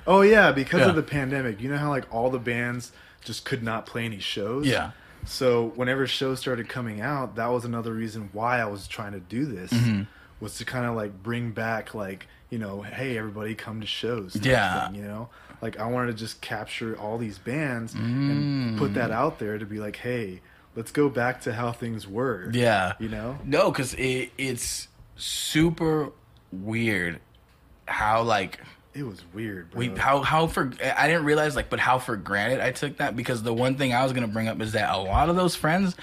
[0.08, 0.90] Oh yeah, because Yeah.
[0.92, 1.60] of the pandemic.
[1.60, 2.94] You know how like all the bands
[3.30, 4.66] just could not play any shows?
[4.66, 4.92] Yeah.
[5.26, 9.20] So whenever shows started coming out, that was another reason why I was trying to
[9.20, 9.72] do this.
[9.72, 10.04] Mm-hmm.
[10.40, 14.36] Was to kind of like bring back like, you know, hey everybody come to shows.
[14.42, 14.88] Yeah.
[14.88, 15.30] thing, you know?
[15.62, 18.94] Like I wanted to just capture all these bands and put Mm.
[18.96, 20.42] that out there to be like, hey,
[20.76, 22.50] let's go back to how things were.
[22.54, 22.94] Yeah.
[23.00, 23.38] You know?
[23.46, 26.12] No, because it, it's super
[26.52, 27.20] weird
[27.86, 28.60] how like
[28.94, 29.80] It was weird, bro.
[29.80, 33.16] we how how for I didn't realize like but how for granted I took that
[33.16, 35.56] because the one thing I was gonna bring up is that a lot of those
[35.56, 35.96] friends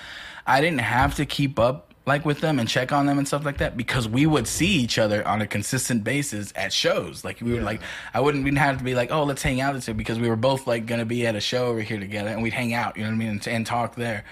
[0.47, 3.45] I didn't have to keep up like with them and check on them and stuff
[3.45, 7.41] like that because we would see each other on a consistent basis at shows like
[7.41, 7.63] we Yeah.
[7.63, 7.81] like
[8.15, 10.21] I wouldn't we didn't have to be like oh let's hang out this year because
[10.21, 12.73] we were both like gonna be at a show over here together and we'd hang
[12.73, 14.25] out you know what I mean and, and talk there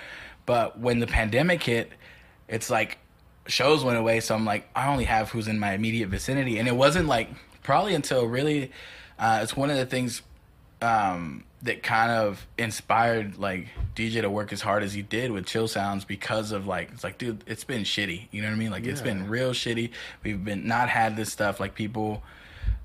[0.46, 1.90] but when the pandemic hit
[2.48, 2.98] it's like
[3.46, 6.66] shows went away so i'm like i only have who's in my immediate vicinity and
[6.68, 7.28] it wasn't like
[7.64, 8.70] probably until really
[9.18, 10.22] uh, it's one of the things
[10.80, 15.46] um, that kind of inspired like dj to work as hard as he did with
[15.46, 18.28] chill sounds because of like it's like dude it's been shitty.
[18.30, 18.70] You know what i mean?
[18.70, 19.90] Like it's been real shitty.
[20.22, 21.58] We've been not had this stuff.
[21.58, 22.22] Like people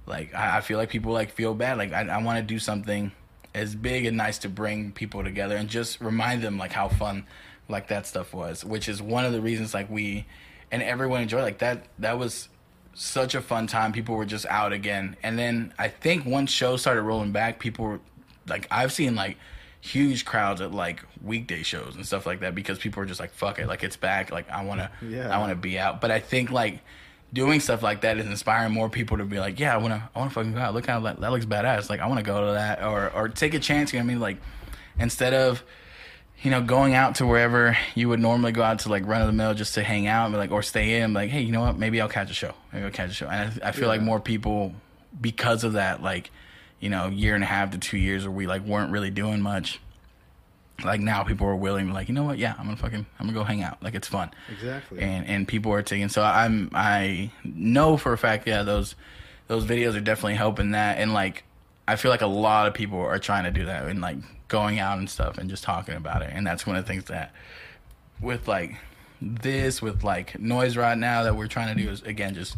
[0.08, 1.78] like I, I feel like people like feel bad.
[1.78, 3.12] Like i, I want to do something
[3.54, 7.26] as big and nice to bring people together and just remind them like how fun
[7.68, 10.26] like that stuff was which is one of the reasons like we
[10.72, 12.48] and everyone enjoyed like that that was
[12.94, 13.92] such a fun time.
[13.94, 15.16] People were just out again.
[15.24, 18.00] And then i think once shows started rolling back people were
[18.48, 19.38] like i've seen like
[19.82, 23.32] huge crowds at like weekday shows and stuff like that because people are just like
[23.32, 25.34] fuck it like it's back like i want to Yeah.
[25.34, 26.02] i want to be out.
[26.02, 26.80] But i think like
[27.32, 30.10] doing stuff like that is inspiring more people to be like yeah i want to
[30.16, 30.74] i want to fucking go out.
[30.74, 31.90] Look how that, that looks badass.
[31.90, 34.10] Like i want to go to that or or take a chance you know what
[34.12, 34.20] i mean?
[34.22, 34.38] Like
[35.00, 35.64] instead of
[36.42, 39.28] you know, going out to wherever you would normally go out to like run of
[39.28, 41.78] the mill just to hang out, like or stay in, like, hey, you know what?
[41.78, 42.54] Maybe I'll catch a show.
[42.72, 43.28] Maybe I'll catch a show.
[43.28, 44.74] And I, I feel like more people,
[45.20, 46.32] because of that, like,
[46.80, 49.42] you know, year and a half to two years where we like weren't really doing
[49.42, 49.82] much.
[50.82, 52.38] Like now, people are willing, like, you know what?
[52.38, 53.84] Yeah, I'm gonna fucking, I'm gonna go hang out.
[53.84, 55.02] Like it's fun Exactly.
[55.02, 56.08] and and people are taking.
[56.08, 58.96] So I'm I know for a fact, yeah, those
[59.48, 61.00] those videos are definitely helping that.
[61.00, 61.44] And like
[61.86, 64.20] I feel like a lot of people are trying to do that and like
[64.50, 66.32] going out and stuff and just talking about it.
[66.34, 67.34] And that's one of the things that
[68.22, 68.76] with like
[69.22, 72.56] this with like noise right now that we're trying to do is again just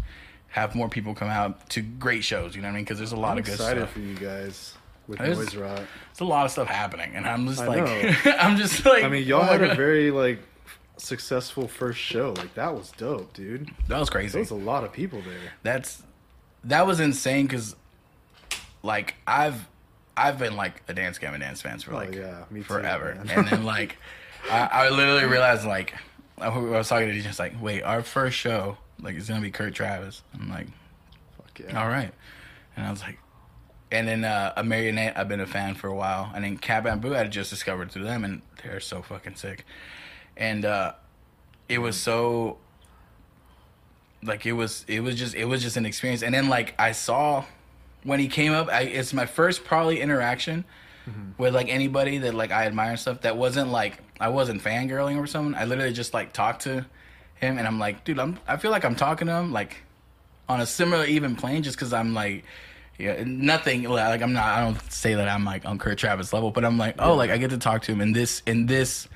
[0.50, 2.56] have more people come out to great shows.
[2.56, 2.84] You know what I mean?
[2.86, 3.94] Because there's a lot I'm of good excited stuff.
[3.94, 4.74] for you guys
[5.08, 5.76] with There's- Noise Rot.
[5.78, 8.26] There's a lot of stuff happening, and I'm just I like.
[8.44, 10.40] I'm just like, I mean, y'all oh had a very like
[10.98, 12.34] successful first show.
[12.38, 13.70] Like that was dope, dude.
[13.88, 14.34] that was crazy.
[14.34, 15.54] There was a lot of people there.
[15.64, 16.04] that's
[16.66, 17.76] that was insane because
[18.84, 19.68] like i've
[20.28, 23.16] i've been like a dance and dance fans for Oh, like yeah, me forever.
[23.16, 23.30] man.
[23.40, 23.98] and then like
[24.50, 25.94] I, I literally realized like
[26.40, 29.74] i was talking to just like wait our first show like it's gonna be kurt
[29.74, 30.22] travis.
[30.34, 30.68] I'm like
[31.38, 31.82] Fuck yeah.
[31.82, 32.12] all right.
[32.76, 33.18] And i was like
[33.92, 36.86] and then uh, a marionette I've been a fan for a while, and then Cat
[36.86, 39.66] Bamboo I just discovered through them, and they're so fucking sick,
[40.38, 40.94] and uh,
[41.68, 42.58] it was so
[44.24, 46.94] like it was it was just it was just an experience, and then like I
[46.94, 47.44] saw
[48.04, 50.66] when he came up, I, it's my first probably interaction
[51.08, 51.42] mm-hmm.
[51.42, 55.18] with like anybody that like I admire and stuff that wasn't like I wasn't fangirling
[55.18, 55.56] over someone.
[55.56, 56.86] I literally just like talked to
[57.36, 59.78] him, and I'm like, dude, I'm I feel like I'm talking to him like
[60.50, 62.44] on a similar even plane just because I'm like
[63.00, 66.52] yeah nothing like I'm not I don't say that I'm like on Kurt Travis level
[66.52, 69.08] but I'm like oh like I get to talk to him in this in this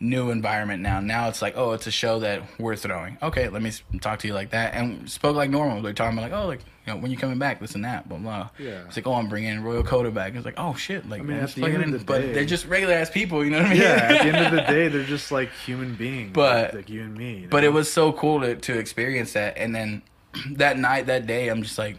[0.00, 3.62] new environment now now it's like oh it's a show that we're throwing okay let
[3.62, 3.70] me
[4.00, 6.60] talk to you like that and spoke like normal they're talking about like oh like
[6.86, 8.84] you know when you coming back this and that blah blah Yeah.
[8.86, 11.44] it's like oh I'm bringing Royal Coda back it's like oh shit like mean, man,
[11.44, 11.90] at the end of in.
[11.92, 14.28] the but they're just regular ass people you know what I mean Yeah, at the
[14.36, 16.32] end of the day, they're just like human beings.
[16.34, 17.38] But- like you and me.
[17.40, 19.56] you But it was so cool to, to experience that.
[19.56, 20.02] And then
[20.52, 21.98] that night, that day, I'm just like,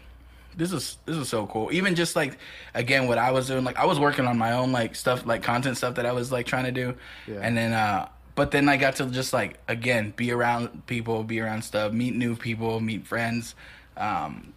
[0.56, 1.72] this is this is so cool.
[1.72, 2.38] Even just like
[2.74, 5.42] again, what I was doing, like I was working on my own like stuff, like
[5.42, 6.94] content stuff that I was like trying to do.
[7.26, 7.40] Yeah.
[7.42, 11.40] And then, uh, but then I got to just like again be around people, be
[11.40, 13.54] around stuff, meet new people, meet friends,
[13.96, 14.52] um,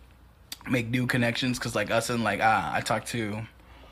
[0.70, 1.60] make new connections.
[1.60, 3.41] Cause like us and like uh, I talked to,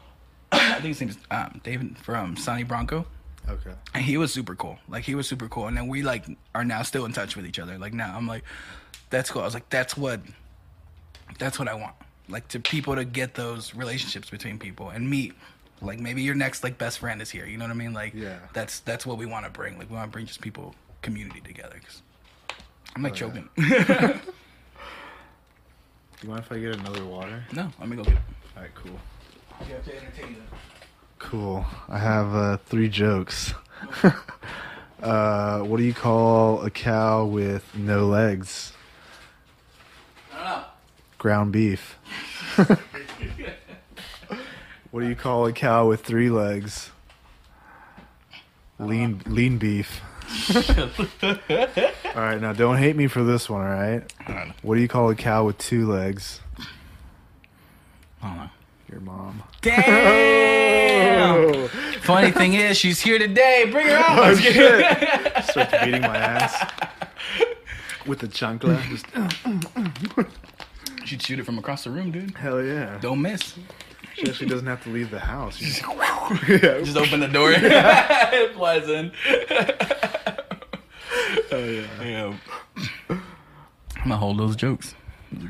[0.52, 3.06] I think his name is um, David from Sonny Bronco
[3.50, 3.74] okay.
[3.94, 4.78] and he was super cool.
[4.88, 7.46] Like he was super cool, and then we like are now still in touch with
[7.46, 7.78] each other.
[7.78, 8.44] Like now, I'm like,
[9.10, 9.42] that's cool.
[9.42, 10.22] I was like, that's what,
[11.40, 11.96] that's what I want.
[12.30, 15.34] Like to people to get those relationships between people and meet.
[15.82, 17.46] Like maybe your next like best friend is here.
[17.46, 17.94] You know what I mean?
[17.94, 18.38] Like Yeah.
[18.54, 19.78] that's that's what we want to bring.
[19.78, 21.80] Like we want to bring just people community together.
[21.86, 22.02] Cause
[22.96, 24.18] I'm like Oh, yeah.
[26.24, 27.44] You mind if I get another water?
[27.54, 28.20] no, let me go get it.
[28.56, 29.00] All right, cool.
[29.68, 30.48] You have to entertain them.
[31.20, 31.64] Cool.
[31.88, 33.54] I have uh, three jokes.
[35.02, 38.74] uh, what do you call a cow with no legs?
[41.20, 41.28] I don't know.
[41.48, 41.98] Ground beef.
[44.92, 46.92] what do you call a cow with three legs?
[48.80, 50.02] Lean lean beef.
[50.54, 50.64] all
[52.16, 53.62] right, now don't hate me for this one.
[53.62, 54.04] All right.
[54.20, 54.54] I don't know.
[54.62, 56.42] What do you call a cow with two legs?
[58.22, 58.50] I don't know.
[58.92, 59.44] Your mom.
[59.62, 61.68] Damn.
[62.02, 63.68] Funny thing is, she's here today.
[63.70, 64.20] Bring her out.
[64.20, 65.44] Oh shit!
[65.44, 66.72] Starts beating my ass
[68.06, 68.82] with the chancla.
[68.88, 69.06] Just
[71.08, 72.36] She'd shoot it from across the room, dude.
[72.38, 72.98] hell yeah.
[73.00, 73.56] Don't miss.
[74.16, 75.58] She actually doesn't have to leave the house.
[75.58, 75.82] Just.
[76.48, 77.52] Just open the door.
[77.54, 79.12] it flies in.
[81.50, 81.88] Hell yeah.
[82.04, 82.34] Yeah.
[83.10, 84.96] I'm gonna hold those jokes.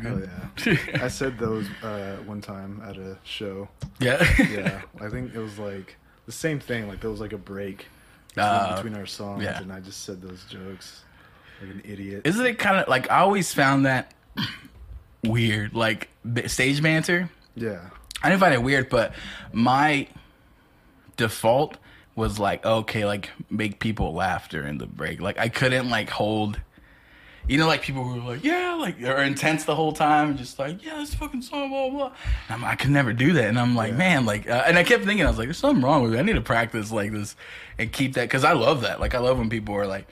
[0.01, 0.78] Hell yeah.
[1.03, 3.68] I said those uh, one time at a show.
[3.99, 4.24] yeah.
[4.39, 5.95] Yeah, I think it was like
[6.26, 6.88] the same thing.
[6.88, 7.88] Like there was like a break
[8.36, 9.60] Uh, between our songs, yeah.
[9.62, 11.03] and I just said those jokes
[11.62, 12.22] like an idiot.
[12.26, 14.14] Isn't it kind of like I always found that
[15.24, 16.09] weird, like
[16.47, 17.30] stage banter?
[17.55, 17.89] yeah,
[18.22, 19.13] I didn't find it weird, but
[19.51, 20.07] my
[21.18, 21.78] default
[22.15, 25.22] was like, okay, like make people laugh during the break.
[25.22, 26.59] Like I couldn't like hold,
[27.47, 30.38] you know, like people who were like, yeah, like are intense the whole time, and
[30.38, 32.11] just like, yeah, this fucking song, blah blah.
[32.49, 33.97] And I'm, I could never do that, and I'm like, Yeah.
[33.97, 36.20] man, like, uh, and I kept thinking, I was like, there's something wrong with me.
[36.20, 37.36] I need to practice like this
[37.78, 38.99] and keep that because I love that.
[38.99, 40.07] Like I love when people are like,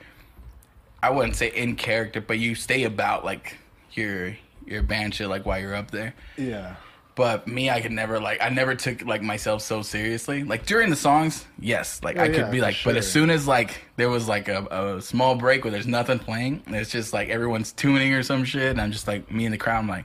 [1.02, 3.56] I wouldn't say in character, but you stay about like
[3.92, 4.36] your
[4.66, 6.14] your band shit like while you're up there.
[6.36, 6.76] yeah,
[7.14, 10.44] But me, I could never like I never took like myself so seriously.
[10.44, 12.76] Like during the songs, yes, like I could yeah, be like.
[12.84, 16.18] But as soon as like there was like a, a small break where there's nothing
[16.18, 19.52] playing, it's just like everyone's tuning or some shit, and I'm just like me in
[19.52, 19.78] the crowd.
[19.78, 20.04] I'm like,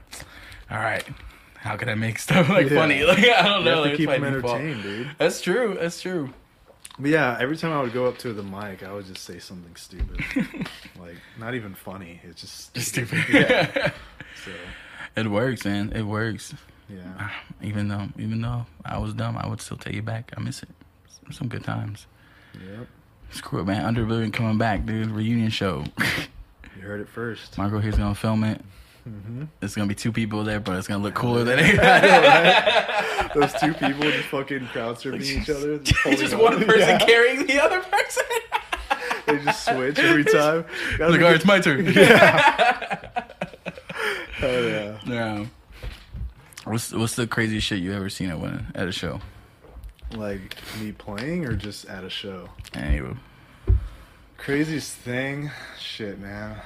[0.70, 1.04] all right,
[1.56, 2.76] how can I make stuff like Yeah.
[2.80, 3.02] funny?
[3.06, 3.74] Like I don't you know.
[3.76, 5.10] have to like, keep them entertained, dude.
[5.18, 5.76] That's true.
[5.78, 6.30] That's true.
[6.98, 9.38] But yeah, every time I would go up to the mic, I would just say
[9.38, 10.20] something stupid,
[11.00, 12.20] like not even funny.
[12.22, 13.24] It's just Just stupid.
[13.30, 13.92] Yeah.
[14.44, 14.50] So
[15.16, 15.92] it works, man.
[15.94, 16.54] It works.
[16.88, 17.30] yeah,
[17.62, 20.32] Even though, even though I was dumb, I would still take you back.
[20.36, 20.68] I miss it.
[21.30, 22.06] Some good times.
[22.54, 22.86] yep.
[23.30, 23.84] Screw it, man.
[23.84, 25.10] Under Oblivion coming back, dude.
[25.10, 25.84] Reunion show.
[26.74, 27.56] You heard it first.
[27.58, 28.60] Marco here's gonna film it.
[29.08, 29.44] Mm-hmm.
[29.60, 31.76] It's gonna be two people there, but it's gonna look cooler than it.
[33.34, 35.74] Those two people just fucking crowd surfing each other.
[35.74, 36.64] It's just one on.
[36.64, 36.98] person Yeah.
[36.98, 38.24] carrying the other person.
[39.26, 40.64] They just switch every time.
[40.98, 41.84] Gotta like, all right, it's my turn.
[44.42, 44.98] Hell yeah.
[45.06, 45.46] yeah.
[46.64, 49.20] What's what's the craziest shit you ever seen at one at a show?
[50.16, 52.48] Like me playing or just at a show?
[52.74, 53.14] Anyway,
[54.38, 55.50] Craziest thing?
[55.78, 56.56] Shit, man.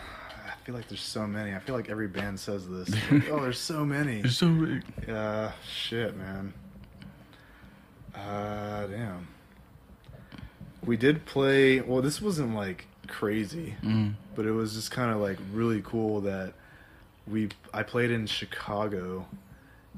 [0.47, 1.55] I feel like there's so many.
[1.55, 2.89] I feel like every band says this.
[3.11, 4.21] Like, oh, there's so many.
[4.21, 4.83] it's so big.
[5.07, 6.55] Yeah, shit, man.
[8.15, 9.29] Uh, damn.
[10.85, 11.81] We did play.
[11.81, 14.15] Well, this wasn't like crazy, Mm.
[14.35, 16.55] but it was just kind of like really cool that
[17.27, 17.49] we.
[17.75, 19.27] I played in Chicago,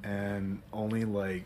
[0.02, 1.44] and only like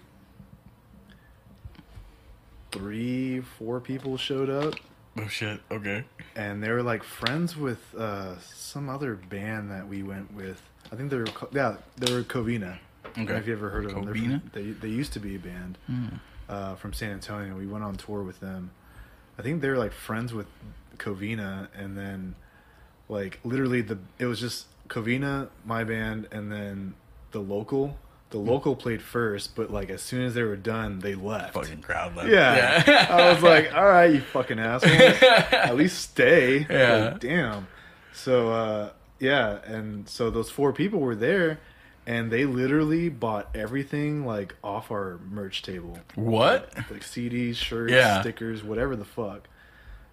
[2.70, 4.74] three, four people showed up,
[5.18, 5.60] Oh shit.
[5.70, 6.04] Okay.
[6.36, 10.62] and they were like friends with uh, some other band that we went with.
[10.90, 12.78] I think they were co- yeah they were Covina.
[13.04, 13.40] I don't know Okay.
[13.40, 14.04] if you ever heard of them?
[14.06, 14.40] They're Covina?
[14.40, 15.78] from- They they used to be a band
[16.48, 17.54] uh, from San Antonio.
[17.56, 18.70] We went on tour with them.
[19.38, 20.46] I think they were like friends with
[20.98, 22.34] Covina, and then
[23.08, 26.94] like literally the it was just Covina, my band, and then
[27.30, 27.98] the local.
[28.30, 31.52] The local played first, but like as soon as they were done, they left.
[31.54, 32.30] Fucking crowd left.
[32.30, 33.06] Yeah.
[33.10, 34.90] I was like, all right, you fucking asshole.
[34.90, 36.66] At least stay.
[36.70, 37.10] Yeah.
[37.12, 37.66] Like, damn.
[38.14, 39.58] So, uh, yeah.
[39.66, 41.60] And so those four people were there
[42.06, 45.98] and they literally bought everything like off our merch table.
[46.14, 46.74] what?
[46.90, 48.22] Like CDs, shirts, Yeah.
[48.22, 49.46] stickers, whatever the fuck.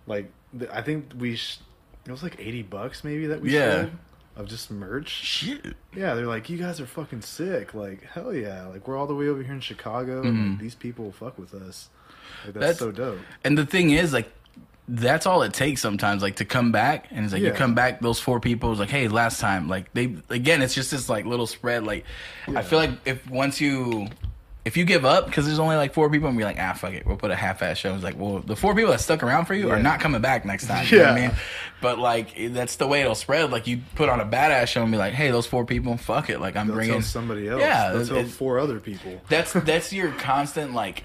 [0.07, 1.59] Like, th- I think we, sh-
[2.05, 3.75] it was like 80 bucks maybe that we Yeah.
[3.83, 3.91] sold
[4.39, 5.09] of just merch.
[5.09, 5.75] Shit.
[5.95, 7.73] Yeah, they're like, you guys are fucking sick.
[7.73, 8.65] Like, hell yeah.
[8.67, 10.27] Like, we're all the way over here in Chicago, Mhm.
[10.29, 11.89] and these people fuck with us.
[12.45, 13.19] Like, that's, That's- so dope.
[13.43, 14.31] And the thing is, like,
[14.87, 17.05] that's all it takes sometimes, like to come back.
[17.11, 18.71] And it's like you come back, those four people.
[18.71, 21.83] It's like, hey, last time, like they again, it's just this like little spread.
[21.83, 22.05] Like
[22.47, 22.57] Yeah.
[22.57, 24.07] I feel like if once you.
[24.69, 26.93] If you give up because there's only like four people and be like, ah, fuck
[26.93, 27.95] it, we'll put a half-ass show.
[27.95, 30.45] It's like, well, the four people that stuck around for you are not coming back
[30.45, 30.85] next time.
[30.87, 31.31] You know what I mean?
[31.81, 33.49] But like, that's the way it'll spread.
[33.51, 36.29] Like, you put on a badass show and be like, hey, those four people, fuck
[36.29, 36.39] it.
[36.39, 37.61] Like, I'm They'll bringing tell somebody else.
[37.61, 39.19] Yeah, They'll it- four other people.
[39.27, 41.03] that's that's your constant like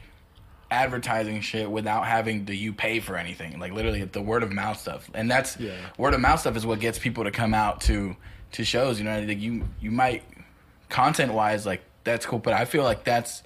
[0.71, 3.59] advertising shit without having to you pay for anything.
[3.59, 5.09] Like literally the word of mouth stuff.
[5.15, 5.73] And that's Yeah.
[5.99, 8.17] word of mouth stuff is what gets people to come out to
[8.53, 10.23] to shows, you know, like you you might
[10.89, 13.43] content wise like that's cool, but I feel like that's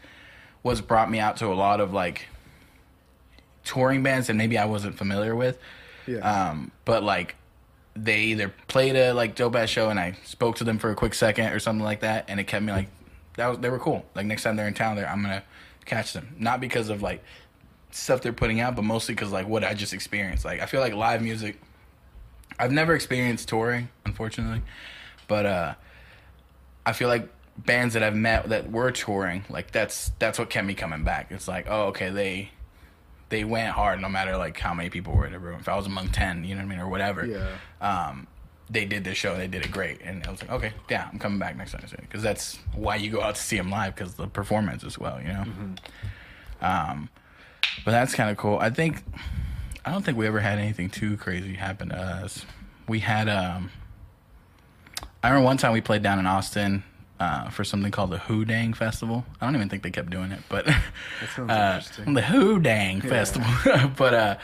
[0.62, 2.26] what's brought me out to a lot of like
[3.64, 5.58] touring bands that maybe I wasn't familiar with.
[6.06, 6.18] Yeah.
[6.18, 7.36] Um, but like
[7.94, 10.94] they either played a like dope ass show and I spoke to them for a
[10.94, 12.88] quick second or something like that, and it kept me like
[13.36, 14.04] that was they were cool.
[14.14, 15.44] Like next time they're in town, there I'm gonna
[15.84, 16.34] catch them.
[16.38, 17.22] Not because of like
[17.90, 20.44] stuff they're putting out, but mostly because like what I just experienced.
[20.44, 21.60] Like I feel like live music.
[22.58, 24.62] I've never experienced touring, unfortunately,
[25.28, 25.74] but uh,
[26.84, 27.28] I feel like
[27.64, 31.28] bands that I've met that were touring, like that's that's what kept me coming back.
[31.30, 32.50] It's like, oh, okay, they
[33.28, 35.60] they went hard no matter like how many people were in the room.
[35.60, 37.26] If I was among ten, you know what I mean, or whatever.
[37.26, 37.56] Yeah.
[37.80, 38.26] Um,
[38.70, 39.36] they did their show.
[39.36, 41.84] They did it great, and I was like, okay, yeah, I'm coming back next time
[42.00, 45.20] because that's why you go out to see them live because the performance as well,
[45.20, 45.44] you know.
[46.60, 47.08] Um,
[47.84, 48.58] but that's kind of cool.
[48.58, 49.02] I think
[49.84, 52.44] I don't think we ever had anything too crazy happen to us.
[52.86, 53.70] We had um,
[55.22, 56.84] I remember one time we played down in Austin.
[57.20, 59.26] Uh, for something called the Who Dang Festival.
[59.40, 60.66] I don't even think they kept doing it, but
[61.34, 62.14] sounds uh, interesting.
[62.14, 63.50] the Who Dang Festival.
[63.96, 64.36] but uh,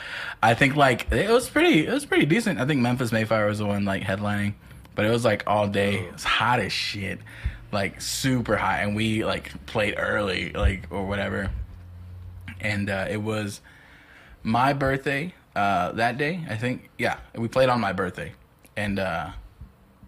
[0.43, 1.87] I think like it was pretty.
[1.87, 2.59] It was pretty decent.
[2.59, 4.55] I think Memphis May Fire was the one like headlining,
[4.97, 6.01] but it was like all day.
[6.01, 7.21] It was hot as shit,
[7.71, 11.53] like super hot, and we like played early, like or whatever.
[12.61, 13.61] And uh, it was
[14.43, 16.45] my birthday uh, that day.
[16.51, 18.33] I think yeah, we played on my birthday,
[18.77, 19.31] and uh,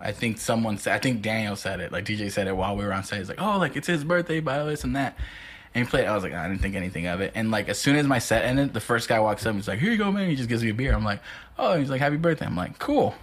[0.01, 2.84] I think someone said, I think Daniel said it, like DJ said it while we
[2.84, 3.20] were on stage.
[3.20, 5.16] He's like, oh, like it's his birthday by this and that.
[5.74, 6.07] And he played.
[6.07, 7.32] I was like, I didn't think anything of it.
[7.34, 9.51] And like as soon as my set ended, the first guy walks up.
[9.51, 10.28] And he's like, here you go, man.
[10.28, 10.94] He just gives me a beer.
[10.94, 11.20] I'm like,
[11.59, 11.78] oh.
[11.78, 12.47] He's like, happy birthday.
[12.47, 13.14] I'm like, cool.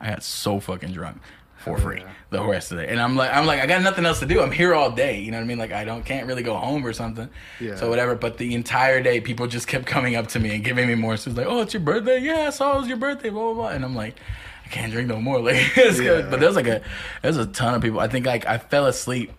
[0.00, 1.20] I got so fucking drunk
[1.56, 2.10] for oh, free yeah.
[2.30, 2.90] the rest of the day.
[2.90, 4.40] And I'm like, I'm like, I got nothing else to do.
[4.40, 5.20] I'm here all day.
[5.20, 5.58] You know what I mean?
[5.58, 7.28] Like I don't can't really go home or something.
[7.60, 7.76] Yeah.
[7.76, 8.14] So whatever.
[8.14, 11.16] But the entire day, people just kept coming up to me and giving me more.
[11.16, 12.18] So it's like, oh, it's your birthday.
[12.18, 13.30] Yeah, I saw it was your birthday.
[13.30, 13.68] Blah blah blah.
[13.68, 14.16] And I'm like.
[14.66, 15.40] I can't drink no more.
[15.40, 16.24] Like it's good.
[16.24, 16.30] Yeah.
[16.30, 16.82] But there's like a
[17.22, 18.00] there's a ton of people.
[18.00, 19.32] I think like I fell asleep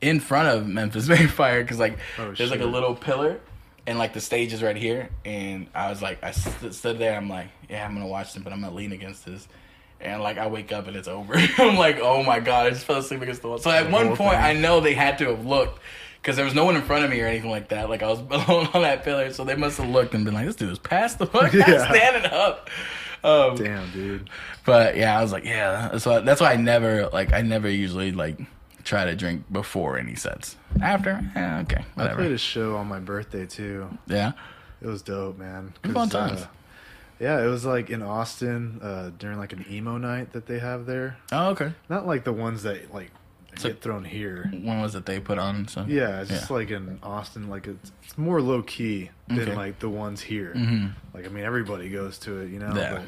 [0.00, 3.38] in front of Memphis May Fire because like Oh, there's like a little pillar
[3.86, 7.16] and like the stage is right here and I was like I st- stood there
[7.16, 9.46] I'm like yeah I'm gonna watch them but I'm gonna lean against this
[10.00, 12.84] and like I wake up and it's over I'm like oh my god I just
[12.84, 14.40] fell asleep against the wall so at The one point thing.
[14.44, 15.80] I know they had to have looked
[16.20, 18.08] because there was no one in front of me or anything like that like I
[18.08, 20.70] was alone on that pillar so they must have looked and been like this dude
[20.72, 21.88] is past the fuck Yeah.
[21.92, 22.70] standing up
[23.24, 24.28] um, Damn, dude.
[24.64, 25.96] but yeah, I was like, yeah.
[25.98, 28.38] So that's why I never like I never usually like
[28.84, 30.56] try to drink before any sets.
[30.80, 33.88] After, yeah, okay, I played a show on my birthday too.
[34.06, 34.32] Yeah,
[34.80, 35.74] It was dope, man.
[35.92, 36.40] Fun times.
[36.42, 36.46] uh,
[37.20, 40.86] yeah, it was like in Austin uh, during like an emo night that they have
[40.86, 41.18] there.
[41.30, 41.72] oh okay.
[41.88, 43.10] Not like the ones that like
[43.58, 44.48] So- get thrown here.
[44.52, 45.68] When was it they put on?
[45.68, 46.56] So Yeah, it's just Yeah.
[46.56, 49.54] like in Austin, like it's, it's more low key than Okay.
[49.54, 50.54] like the ones here.
[50.56, 50.92] Mhm.
[51.12, 52.72] Like I mean, everybody goes to it, you know.
[52.74, 53.02] Yeah.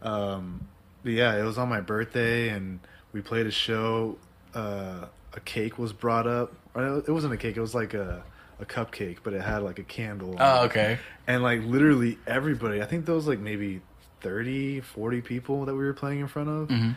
[0.00, 0.66] But, um,
[1.02, 2.80] but yeah, it was on my birthday, and
[3.12, 4.18] we played a show.
[4.54, 6.52] Uh, a cake was brought up.
[6.74, 7.56] It wasn't a cake.
[7.56, 8.22] It was like a
[8.58, 10.30] a cupcake, but it had like a candle.
[10.30, 10.66] on Oh it.
[10.66, 10.98] okay.
[11.26, 13.82] And like literally everybody, I think there was like maybe
[14.22, 16.68] 30, 40 people that we were playing in front of.
[16.70, 16.90] hmm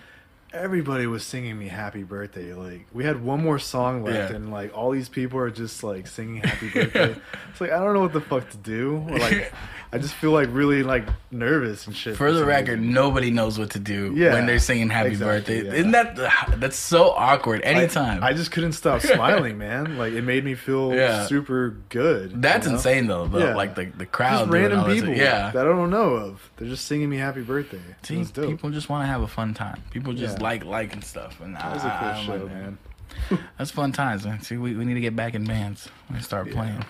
[0.54, 2.54] everybody was singing me happy birthday.
[2.54, 4.36] Like we had one more song left, Yeah.
[4.36, 7.16] and like all these people are just like singing happy birthday.
[7.52, 9.06] it's like I don't know what the fuck to do.
[9.10, 9.54] Or, like
[9.92, 12.16] I just feel like really like nervous and shit.
[12.16, 15.66] For the record, nobody knows what to do Yeah, when they're singing "Happy exactly, Birthday."
[15.68, 15.80] yeah.
[15.80, 17.62] Isn't that that's so awkward?
[17.64, 18.24] Anytime.
[18.24, 19.98] I, just couldn't stop smiling, man.
[19.98, 20.92] Like it made me feel
[21.28, 22.42] super good.
[22.42, 22.78] that's you know?
[22.78, 23.24] insane though.
[23.24, 25.52] Like the the crowd, Just random people Yeah.
[25.52, 26.49] that I don't know of.
[26.60, 27.80] They're just singing me happy birthday.
[27.90, 29.82] It See, people just want to have a fun time.
[29.92, 30.44] People just Yeah.
[30.44, 32.78] like liking stuff, and that was I- a cool show, like man.
[33.58, 34.42] That's fun times, man.
[34.42, 35.88] See, we, we need to get back in bands.
[36.14, 36.84] We start playing.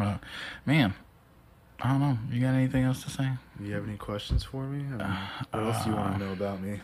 [0.00, 0.18] Uh,
[0.66, 0.92] man,
[1.80, 2.18] I don't know.
[2.30, 3.28] You got anything else to say?
[3.58, 4.84] Do you have any questions for me?
[4.84, 5.16] I mean,
[5.50, 6.80] what else do you Uh, want to know about me?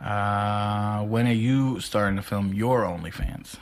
[0.00, 3.56] Uh, when are you starting to film your OnlyFans?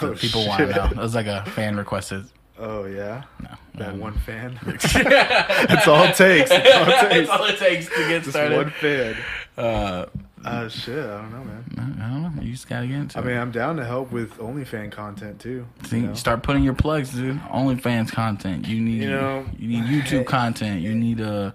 [0.00, 0.72] Oh, People want to know.
[0.88, 2.26] That was like a fan requested.
[2.62, 4.58] Oh yeah, No, that um, one fan.
[4.64, 6.50] That's all it takes.
[6.50, 7.30] That's all it takes.
[7.30, 8.56] all it takes to get Just started.
[8.56, 9.16] one fan.
[9.56, 10.06] Uh,
[10.44, 11.98] Uh, shit, I don't know, man.
[12.02, 12.42] I don't know.
[12.42, 13.20] You just gotta get into it.
[13.20, 13.26] I it.
[13.28, 15.66] mean, I'm down to help with OnlyFan content too.
[15.84, 16.14] See, you know?
[16.14, 17.38] start putting your plugs, dude.
[17.44, 18.66] OnlyFans content.
[18.68, 20.80] You need, You know, you need YouTube content.
[20.82, 21.52] You need uh,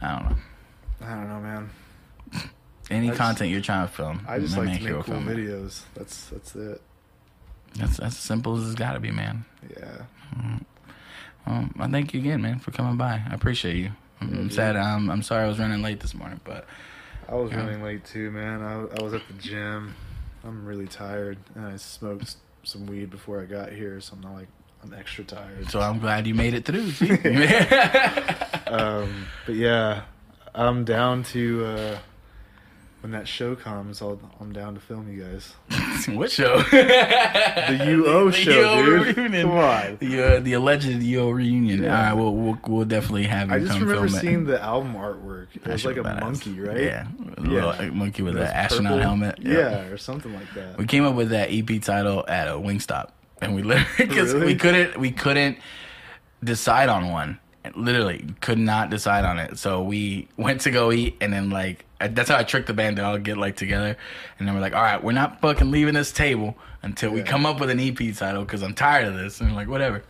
[0.00, 0.36] I don't know,
[1.02, 1.70] I don't know, man.
[2.90, 4.20] any just- content you're trying to film.
[4.28, 5.82] I just like to make cool film videos.
[5.94, 6.80] That's that's it.
[7.74, 9.44] That's that's as simple as it's got to be, man.
[9.70, 10.02] Yeah.
[11.46, 13.22] Well, I thank you again, man, for coming by.
[13.30, 13.90] I appreciate you.
[14.20, 14.76] I'm, Yeah, I'm sad.
[14.76, 16.66] I'm, I'm sorry I was running late this morning, but
[17.28, 18.62] I was running late too, man.
[18.62, 19.94] I, I was at the gym.
[20.44, 24.34] I'm really tired, and I smoked some weed before I got here, so I'm not
[24.34, 24.48] like
[24.82, 25.70] I'm extra tired.
[25.70, 26.92] so I'm glad you made it through.
[28.68, 30.02] Um, but yeah,
[30.52, 31.98] I'm down to uh,
[33.02, 34.02] when that show comes.
[34.02, 35.54] I'll, I'm down to film you guys.
[36.16, 36.58] what show?
[36.58, 39.16] The UO The show, UO dude.
[39.16, 39.48] reunion.
[39.48, 39.96] Come on.
[40.00, 41.82] The uh, the alleged UO reunion.
[41.84, 41.96] Yeah.
[41.96, 44.10] All right, we'll, we'll we'll definitely have you I just remember it.
[44.10, 45.48] seeing the album artwork.
[45.54, 46.20] It That was like a badass.
[46.20, 46.80] monkey, right?
[46.80, 47.06] Yeah,
[47.38, 47.66] a Yeah.
[47.66, 49.02] little monkey with an astronaut purple.
[49.02, 49.38] helmet.
[49.40, 49.86] Yeah.
[49.86, 50.78] or something like that.
[50.78, 54.46] We came up with that EP title at a Wingstop, and we literally because Really?
[54.46, 55.58] we couldn't we couldn't
[56.42, 57.38] decide on one.
[57.74, 59.58] Literally could not decide on it.
[59.58, 62.74] So we went to go eat, and then like I- that's how I tricked the
[62.74, 63.96] band to all get like together.
[64.38, 67.46] And then we're like, all right, we're not fucking leaving this table until we come
[67.46, 69.40] up with an EP title because I'm tired of this.
[69.40, 70.02] And like, whatever.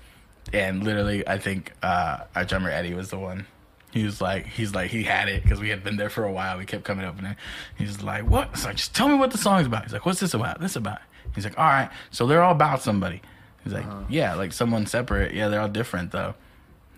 [0.53, 3.47] And literally, I think uh, our drummer Eddie was the one.
[3.93, 6.31] He was like, he's like, he had it because we had been there for a
[6.33, 6.59] while.
[6.59, 7.35] We kept coming up and
[7.77, 8.51] he's like, what?
[8.53, 9.85] It's like, just tell me what the song's about.
[9.85, 10.61] He's like, what's this about?
[10.61, 10.99] This about?
[11.35, 13.23] He's like, all right, so they're all about somebody.
[13.65, 14.03] He's like, Uh-huh.
[14.09, 15.35] yeah, like someone separate.
[15.35, 16.35] Yeah, they're all different though.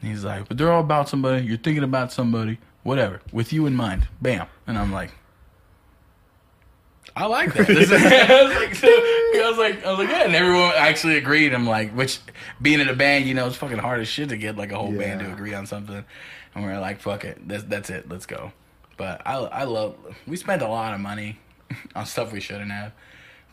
[0.02, 1.44] He's like, but they're all about somebody.
[1.44, 2.58] You're thinking about somebody.
[2.82, 4.08] Whatever, with you in mind.
[4.22, 4.46] Bam.
[4.66, 5.10] And I'm like,
[7.16, 7.66] I like that.
[7.66, 10.72] This is- I was like, so- I was like, I was like, yeah, and everyone
[10.76, 11.52] actually agreed.
[11.54, 12.18] I'm like, which
[12.60, 14.76] being in a band, you know, it's fucking hard as shit to get like a
[14.78, 16.04] whole band to agree on something.
[16.54, 18.52] And we're like, fuck it, that's that's it, let's go.
[18.96, 19.96] But I I love.
[20.26, 21.38] We spent a lot of money
[21.94, 22.92] on stuff we shouldn't have.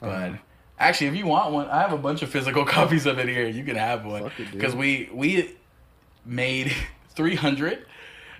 [0.02, 0.38] But Uh-huh.
[0.80, 3.48] actually, if you want one, I have a bunch of physical copies of it here.
[3.48, 4.54] You can have one Fuck it, dude.
[4.54, 5.56] because we we
[6.26, 6.74] made
[7.16, 7.86] 300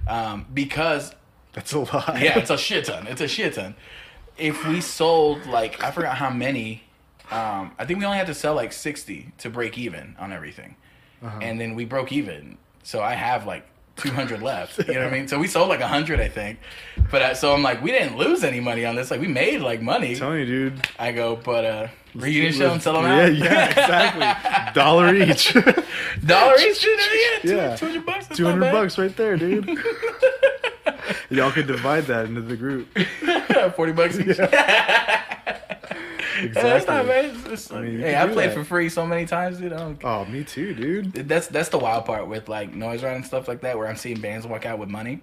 [0.08, 1.14] um, because
[1.54, 2.20] That's a lot.
[2.22, 3.08] yeah, it's a shit ton.
[3.08, 3.76] It's a shit ton.
[4.38, 6.84] If we sold like I forgot how many,
[7.32, 10.76] um, I think we only had to sell like sixty to break even on everything,
[11.24, 11.40] Uh-huh.
[11.42, 12.58] and then we broke even.
[12.84, 14.78] So I have like two hundred left.
[14.78, 15.28] You know what I mean?
[15.30, 16.60] So we sold like hundred, I think.
[17.10, 19.10] But uh, so I'm like, we didn't lose any money on this.
[19.10, 20.12] Like we made like money.
[20.12, 20.88] I'm telling you, dude.
[21.00, 23.36] I go, but uh, reunion show and sell them yeah, out.
[23.36, 24.74] Yeah, exactly.
[24.82, 25.54] Dollar each.
[26.26, 27.00] Dollar each, dude.
[27.44, 27.76] Yeah, Yeah.
[27.76, 28.28] two hundred bucks.
[28.30, 29.68] Two hundred bucks right there, dude.
[31.30, 32.88] Y'all could divide that into the group.
[33.76, 34.40] Forty bucks each.
[36.38, 36.62] Exactly.
[36.64, 37.26] Yeah, not bad.
[37.26, 38.56] It's, it's I mean, hey, I played that.
[38.56, 39.72] for free so many times, dude.
[39.72, 41.14] I don't Oh, me too, dude.
[41.14, 43.96] that's that's the wild part with like noise round and stuff like that, where I'm
[43.96, 45.22] seeing bands walk out with money.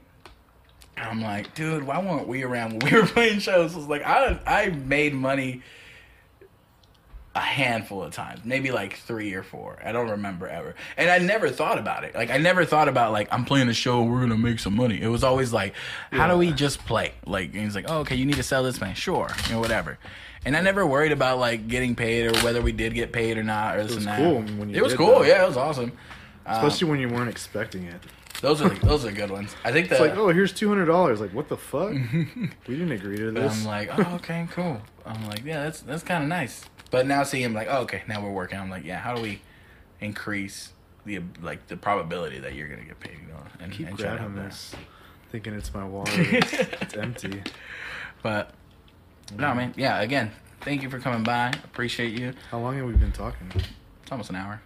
[0.97, 3.77] And I'm like, dude, why weren't we around when we were playing shows?
[3.77, 5.63] It's like I I made money
[7.35, 9.79] a handful of times, maybe like three or four.
[9.85, 12.15] I don't remember ever, and I never thought about it.
[12.15, 15.01] Like I never thought about like I'm playing a show, we're gonna make some money.
[15.01, 15.75] It was always like,
[16.11, 17.13] how do we just play?
[17.25, 19.61] Like and he's like, oh, okay, you need to sell this man, sure, you know,
[19.61, 19.99] whatever.
[20.45, 23.45] And I never worried about like getting paid or whether we did get paid or
[23.45, 24.19] not or this was and that.
[24.19, 25.23] cool when you it was cool, though.
[25.23, 25.93] yeah, it was awesome.
[26.45, 28.01] Um, Especially when you weren't expecting it.
[28.43, 29.55] Those are the, those are good ones.
[29.65, 31.21] I think the It's like, oh, here's two hundred dollars.
[31.21, 31.93] Like, what the fuck?
[32.13, 33.61] we didn't agree to this.
[33.61, 34.83] I'm like, oh, okay, cool.
[35.07, 36.65] I'm like, yeah, that's that's kind of nice.
[36.91, 38.59] But now seeing him like, oh, okay, now we're working.
[38.59, 39.41] I'm like, yeah, how do we
[40.01, 40.73] increase
[41.07, 43.17] the like the probability that you're gonna get paid?
[43.23, 44.51] You know, and, Keep and grabbing that.
[44.51, 44.75] this,
[45.31, 46.11] thinking it's my wallet.
[46.13, 47.43] it's, it's empty.
[48.25, 48.51] But
[49.39, 50.01] no, man, yeah.
[50.01, 50.33] Again,
[50.63, 51.53] thank you for coming by.
[51.65, 52.35] Appreciate you.
[52.51, 53.53] How long have we been talking?
[53.55, 54.61] It's almost an hour.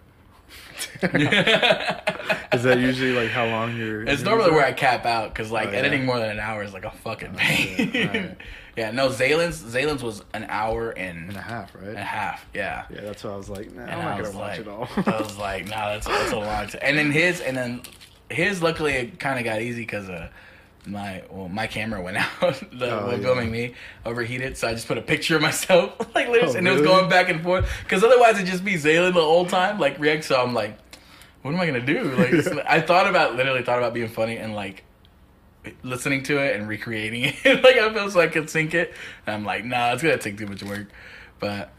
[1.02, 4.02] Is that usually like how long you're?
[4.04, 5.78] It's normally where I cap out because like Oh, yeah.
[5.78, 7.92] editing more than an hour is like a fucking pain.
[7.92, 8.06] shit.
[8.08, 8.36] Alright.
[8.76, 11.88] yeah, no, Zalen's Zalen's was an hour and, and a half, right?
[11.88, 12.46] and a half.
[12.54, 12.84] Yeah.
[12.90, 14.88] Yeah, that's why I was like, nah, And I'm not gonna watch it all.
[14.96, 16.80] I was like, nah, that's that's a long time.
[16.82, 17.82] And then his, and then
[18.30, 20.28] his, luckily it kind of got easy because uh,
[20.86, 23.26] my well, my camera went out the, Oh, when yeah.
[23.26, 23.74] filming me
[24.04, 26.82] overheated, so I just put a picture of myself like literally, Oh, and it was
[26.82, 30.24] going back and forth because otherwise it'd just be Zaylen the whole time like react.
[30.24, 30.78] So I'm like,
[31.42, 32.04] what am I gonna do?
[32.14, 32.62] Like Yeah.
[32.68, 34.84] I thought about literally thought about being funny and like
[35.82, 37.62] listening to it and recreating it.
[37.64, 38.94] like I feel so I could sync it.
[39.26, 40.88] And I'm like, nah, it's gonna take too much work.
[41.40, 41.72] But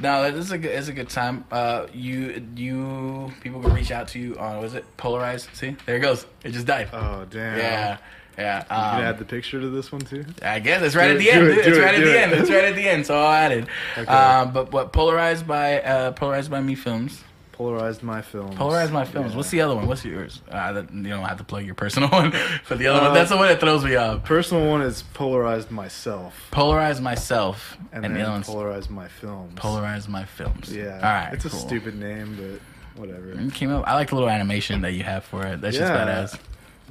[0.00, 1.44] no, that is a good it's a good time.
[1.50, 5.48] Uh you you people can reach out to you on was it Polarized?
[5.54, 5.76] See?
[5.86, 6.26] There it goes.
[6.42, 6.88] It just died.
[6.92, 7.58] oh damn.
[7.58, 7.98] yeah.
[8.38, 8.58] Yeah.
[8.58, 10.24] You can Um, add the picture to this one too.
[10.42, 11.46] I guess it's right Do at the do end.
[11.48, 12.16] it, it's it, right at the it.
[12.22, 12.32] end.
[12.32, 13.06] It's right at the end.
[13.06, 13.66] So I'll add it.
[13.96, 14.10] Okay.
[14.12, 17.22] Um, but what polarized by uh, polarized by me films.
[17.52, 18.56] Polarized my films.
[18.56, 19.30] Polarized my films.
[19.30, 19.36] Yeah.
[19.36, 19.86] What's the other one?
[19.86, 20.42] What's yours?
[20.50, 22.32] Uh, you don't have to plug your personal one
[22.64, 23.14] for the other Uh, one.
[23.14, 24.24] That's the one that throws me off.
[24.24, 29.52] Personal one is polarized myself, Polarized myself and, and, then the polarized my films.
[29.54, 30.74] Polarized my films.
[30.74, 30.94] Yeah.
[30.96, 31.30] All right.
[31.32, 33.30] It's a stupid name, but whatever.
[33.38, 33.84] It came up.
[33.86, 35.60] I like the little animation that you have for it.
[35.60, 36.36] That's just badass.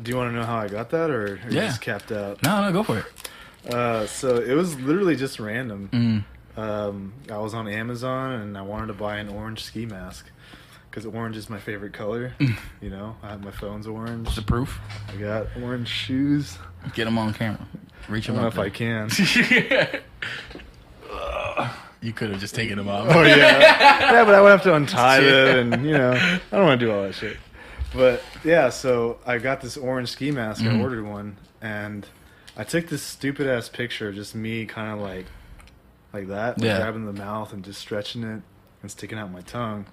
[0.01, 1.67] Do you want to know how I got that, or are you Yeah.
[1.67, 2.41] just capped out?
[2.43, 3.73] No, no, go for it.
[3.73, 5.89] Uh, so it was literally just random.
[6.57, 6.61] Mm.
[6.61, 10.29] Um, I was on Amazon and I wanted to buy an orange ski mask
[10.89, 12.33] because orange is my favorite color.
[12.39, 14.35] you know, I have my phone's orange.
[14.35, 14.79] The proof.
[15.11, 16.57] I got orange shoes.
[16.93, 17.65] Get them on camera.
[18.09, 18.53] Reach I them don't know up.
[18.53, 19.09] if I can.
[19.09, 20.01] can.
[22.01, 23.07] you could have just taken them off.
[23.09, 26.65] Oh yeah, yeah, but I would have to untie them, and you know, I don't
[26.65, 27.37] want to do all that shit.
[27.93, 30.61] But yeah, so I got this orange ski mask.
[30.63, 30.79] Mhm.
[30.79, 32.07] I ordered one, and
[32.57, 35.25] I took this stupid ass picture, of just me kind of like,
[36.11, 36.77] like that, like Yeah.
[36.77, 38.41] grabbing the mouth and just stretching it
[38.81, 39.85] and sticking out my tongue.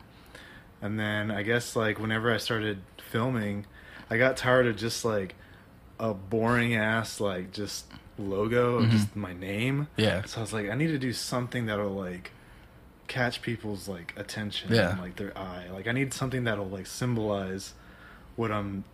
[0.83, 2.79] And then I guess like whenever I started
[3.11, 3.67] filming,
[4.11, 5.35] I got tired of just like
[5.99, 7.85] a boring ass like just
[8.19, 8.91] logo of Mhm.
[8.91, 9.89] just my name.
[9.97, 10.23] Yeah.
[10.25, 12.33] So I was like, I need to do something that'll like
[13.09, 14.91] catch people's like attention Yeah.
[14.93, 15.67] and like their eye.
[15.73, 17.75] Like I need something that'll like symbolize
[18.37, 18.85] what I'm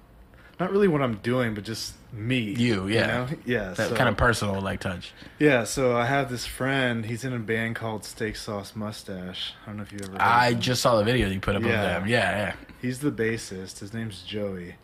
[0.59, 2.39] not really what I'm doing, but just me.
[2.39, 3.07] You, yeah.
[3.07, 3.28] know?
[3.45, 3.74] Yeah.
[3.74, 5.12] That so, kind of personal like touch.
[5.39, 9.53] Yeah, so I have this friend, he's in a band called Steak Sauce Mustache.
[9.62, 10.61] I don't know if you ever I him.
[10.61, 11.68] just saw the video you put up Yeah.
[11.97, 12.09] of them.
[12.09, 12.55] Yeah, yeah.
[12.80, 13.80] He's the bassist.
[13.80, 14.76] His name's Joey,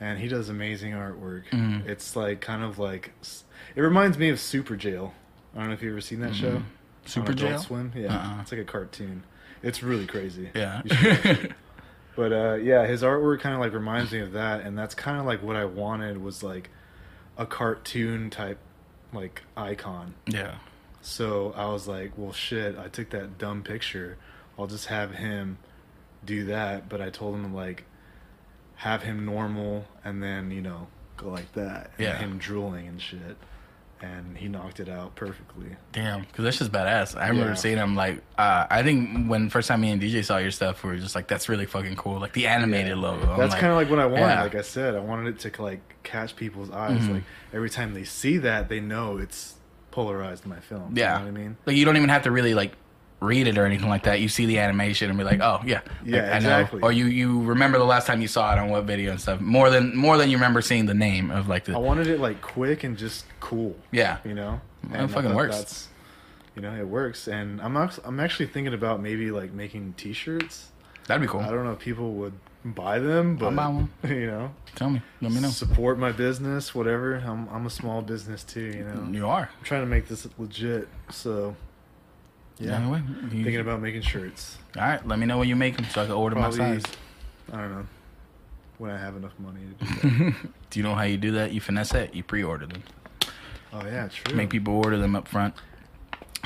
[0.00, 1.42] and he does amazing artwork.
[1.52, 1.86] Mhm.
[1.86, 3.12] It's like kind of like
[3.76, 5.12] it reminds me of Superjail.
[5.54, 6.56] I don't know if you've ever seen that show.
[6.56, 6.62] Mhm.
[7.06, 7.60] Superjail?
[7.60, 7.92] Swim.
[7.94, 8.40] Yeah, Uh-uh.
[8.40, 9.24] it's like a cartoon.
[9.62, 10.50] It's really crazy.
[10.54, 10.82] Yeah.
[12.18, 15.20] But uh, yeah, his artwork kind of like reminds me of that, and that's kind
[15.20, 16.68] of like what I wanted was like
[17.36, 18.58] a cartoon type
[19.12, 20.14] like icon.
[20.26, 20.56] yeah.
[21.00, 24.18] So I was like, well, shit, I took that dumb picture.
[24.58, 25.58] I'll just have him
[26.24, 26.88] do that.
[26.88, 27.84] But I told him, like,
[28.74, 31.92] have him normal and then, you know, go like that.
[31.98, 32.18] And Yeah.
[32.18, 33.36] him drooling and shit.
[34.00, 35.76] And he knocked it out perfectly.
[35.92, 37.16] Damn, because that's just badass.
[37.20, 37.54] I remember Yeah.
[37.56, 40.84] seeing him like uh, I think when first time me and DJ saw your stuff,
[40.84, 43.02] we were just like, "That's really fucking cool." Like the animated Yeah.
[43.02, 43.32] logo.
[43.32, 44.26] I'm That's kind of like what I wanted.
[44.26, 44.42] yeah.
[44.42, 47.00] Like I said, I wanted it to, like, catch people's eyes.
[47.00, 47.14] Mhm.
[47.14, 47.22] Like,
[47.52, 49.54] every time they see that, they know it's
[49.90, 50.92] polarized my film.
[50.94, 51.14] yeah.
[51.18, 51.56] You know what I mean?
[51.66, 52.72] Like you don't even have to really like
[53.20, 54.20] read it or anything like that.
[54.20, 56.80] You see the animation and be like, "Oh yeah, Yeah, Like, I exactly.
[56.80, 59.20] know." Or you you remember the last time you saw it on what video and
[59.20, 62.06] stuff more than more than you remember seeing the name of like the I wanted
[62.06, 63.74] it, like, quick and just cool.
[63.90, 64.60] yeah you know
[64.90, 65.56] Well, it fucking works.
[65.56, 65.88] that's
[66.56, 70.70] you know it works and i'm i'm actually thinking about maybe like making t-shirts
[71.06, 71.38] that'd be cool.
[71.40, 72.32] i don't know if people would
[72.64, 73.88] buy them but I'll buy one.
[74.04, 75.48] you know Tell me, let me know.
[75.50, 79.48] support my business whatever i'm, I'm a small business too you know You are.
[79.56, 81.54] i'm trying to make this legit so
[82.60, 85.76] yeah Anyway, you- thinking about making shirts all right, let me know when you make
[85.76, 86.92] them so I can order Probably- my size.
[87.52, 87.86] i don't know
[88.78, 90.34] when i have enough money to do that
[90.70, 91.52] Do you know how you do that?
[91.52, 92.14] You finesse it.
[92.14, 92.82] You pre-order them.
[93.72, 95.54] oh yeah true Make people order them up front.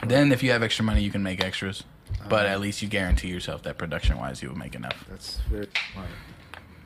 [0.07, 1.83] Then, if you have extra money, you can make extras.
[1.83, 2.29] Uh-huh.
[2.29, 5.05] But at least you guarantee yourself that production-wise, you will make enough.
[5.11, 6.09] that's very smart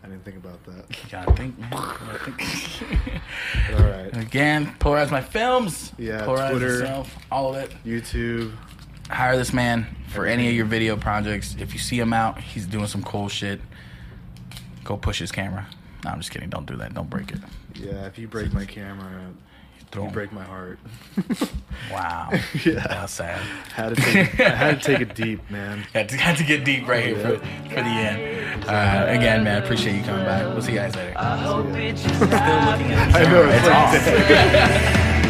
[0.03, 1.71] i didn't think about that You gotta think, man.
[1.71, 3.21] Gotta think.
[3.75, 5.93] all right Again, polarize my films.
[5.99, 6.67] Yeah, polarize Twitter.
[6.79, 7.71] yourself, all of it.
[7.85, 8.53] youtube
[9.09, 11.57] Hire this man for any of your video projects.
[11.59, 13.61] If you see him out, he's doing some cool shit.
[14.85, 15.67] Go push his camera.
[16.05, 16.49] No, I'm just kidding.
[16.51, 16.95] Don't do that.
[16.95, 17.39] Don't break it.
[17.75, 19.33] yeah if you break my camera
[19.91, 20.79] Throw You break my heart.
[21.93, 22.31] Wow.
[22.65, 22.87] Yeah.
[22.89, 23.39] That's sad.
[23.75, 25.79] had to take, I had to take it deep, man.
[25.93, 28.65] Had to, had to get deep right here for, for the end.
[28.65, 30.47] Uh, again, man, appreciate you coming back.
[30.47, 31.13] We'll see you guys later.
[31.17, 35.26] I hope it's Still looking at the I know, it's It's off.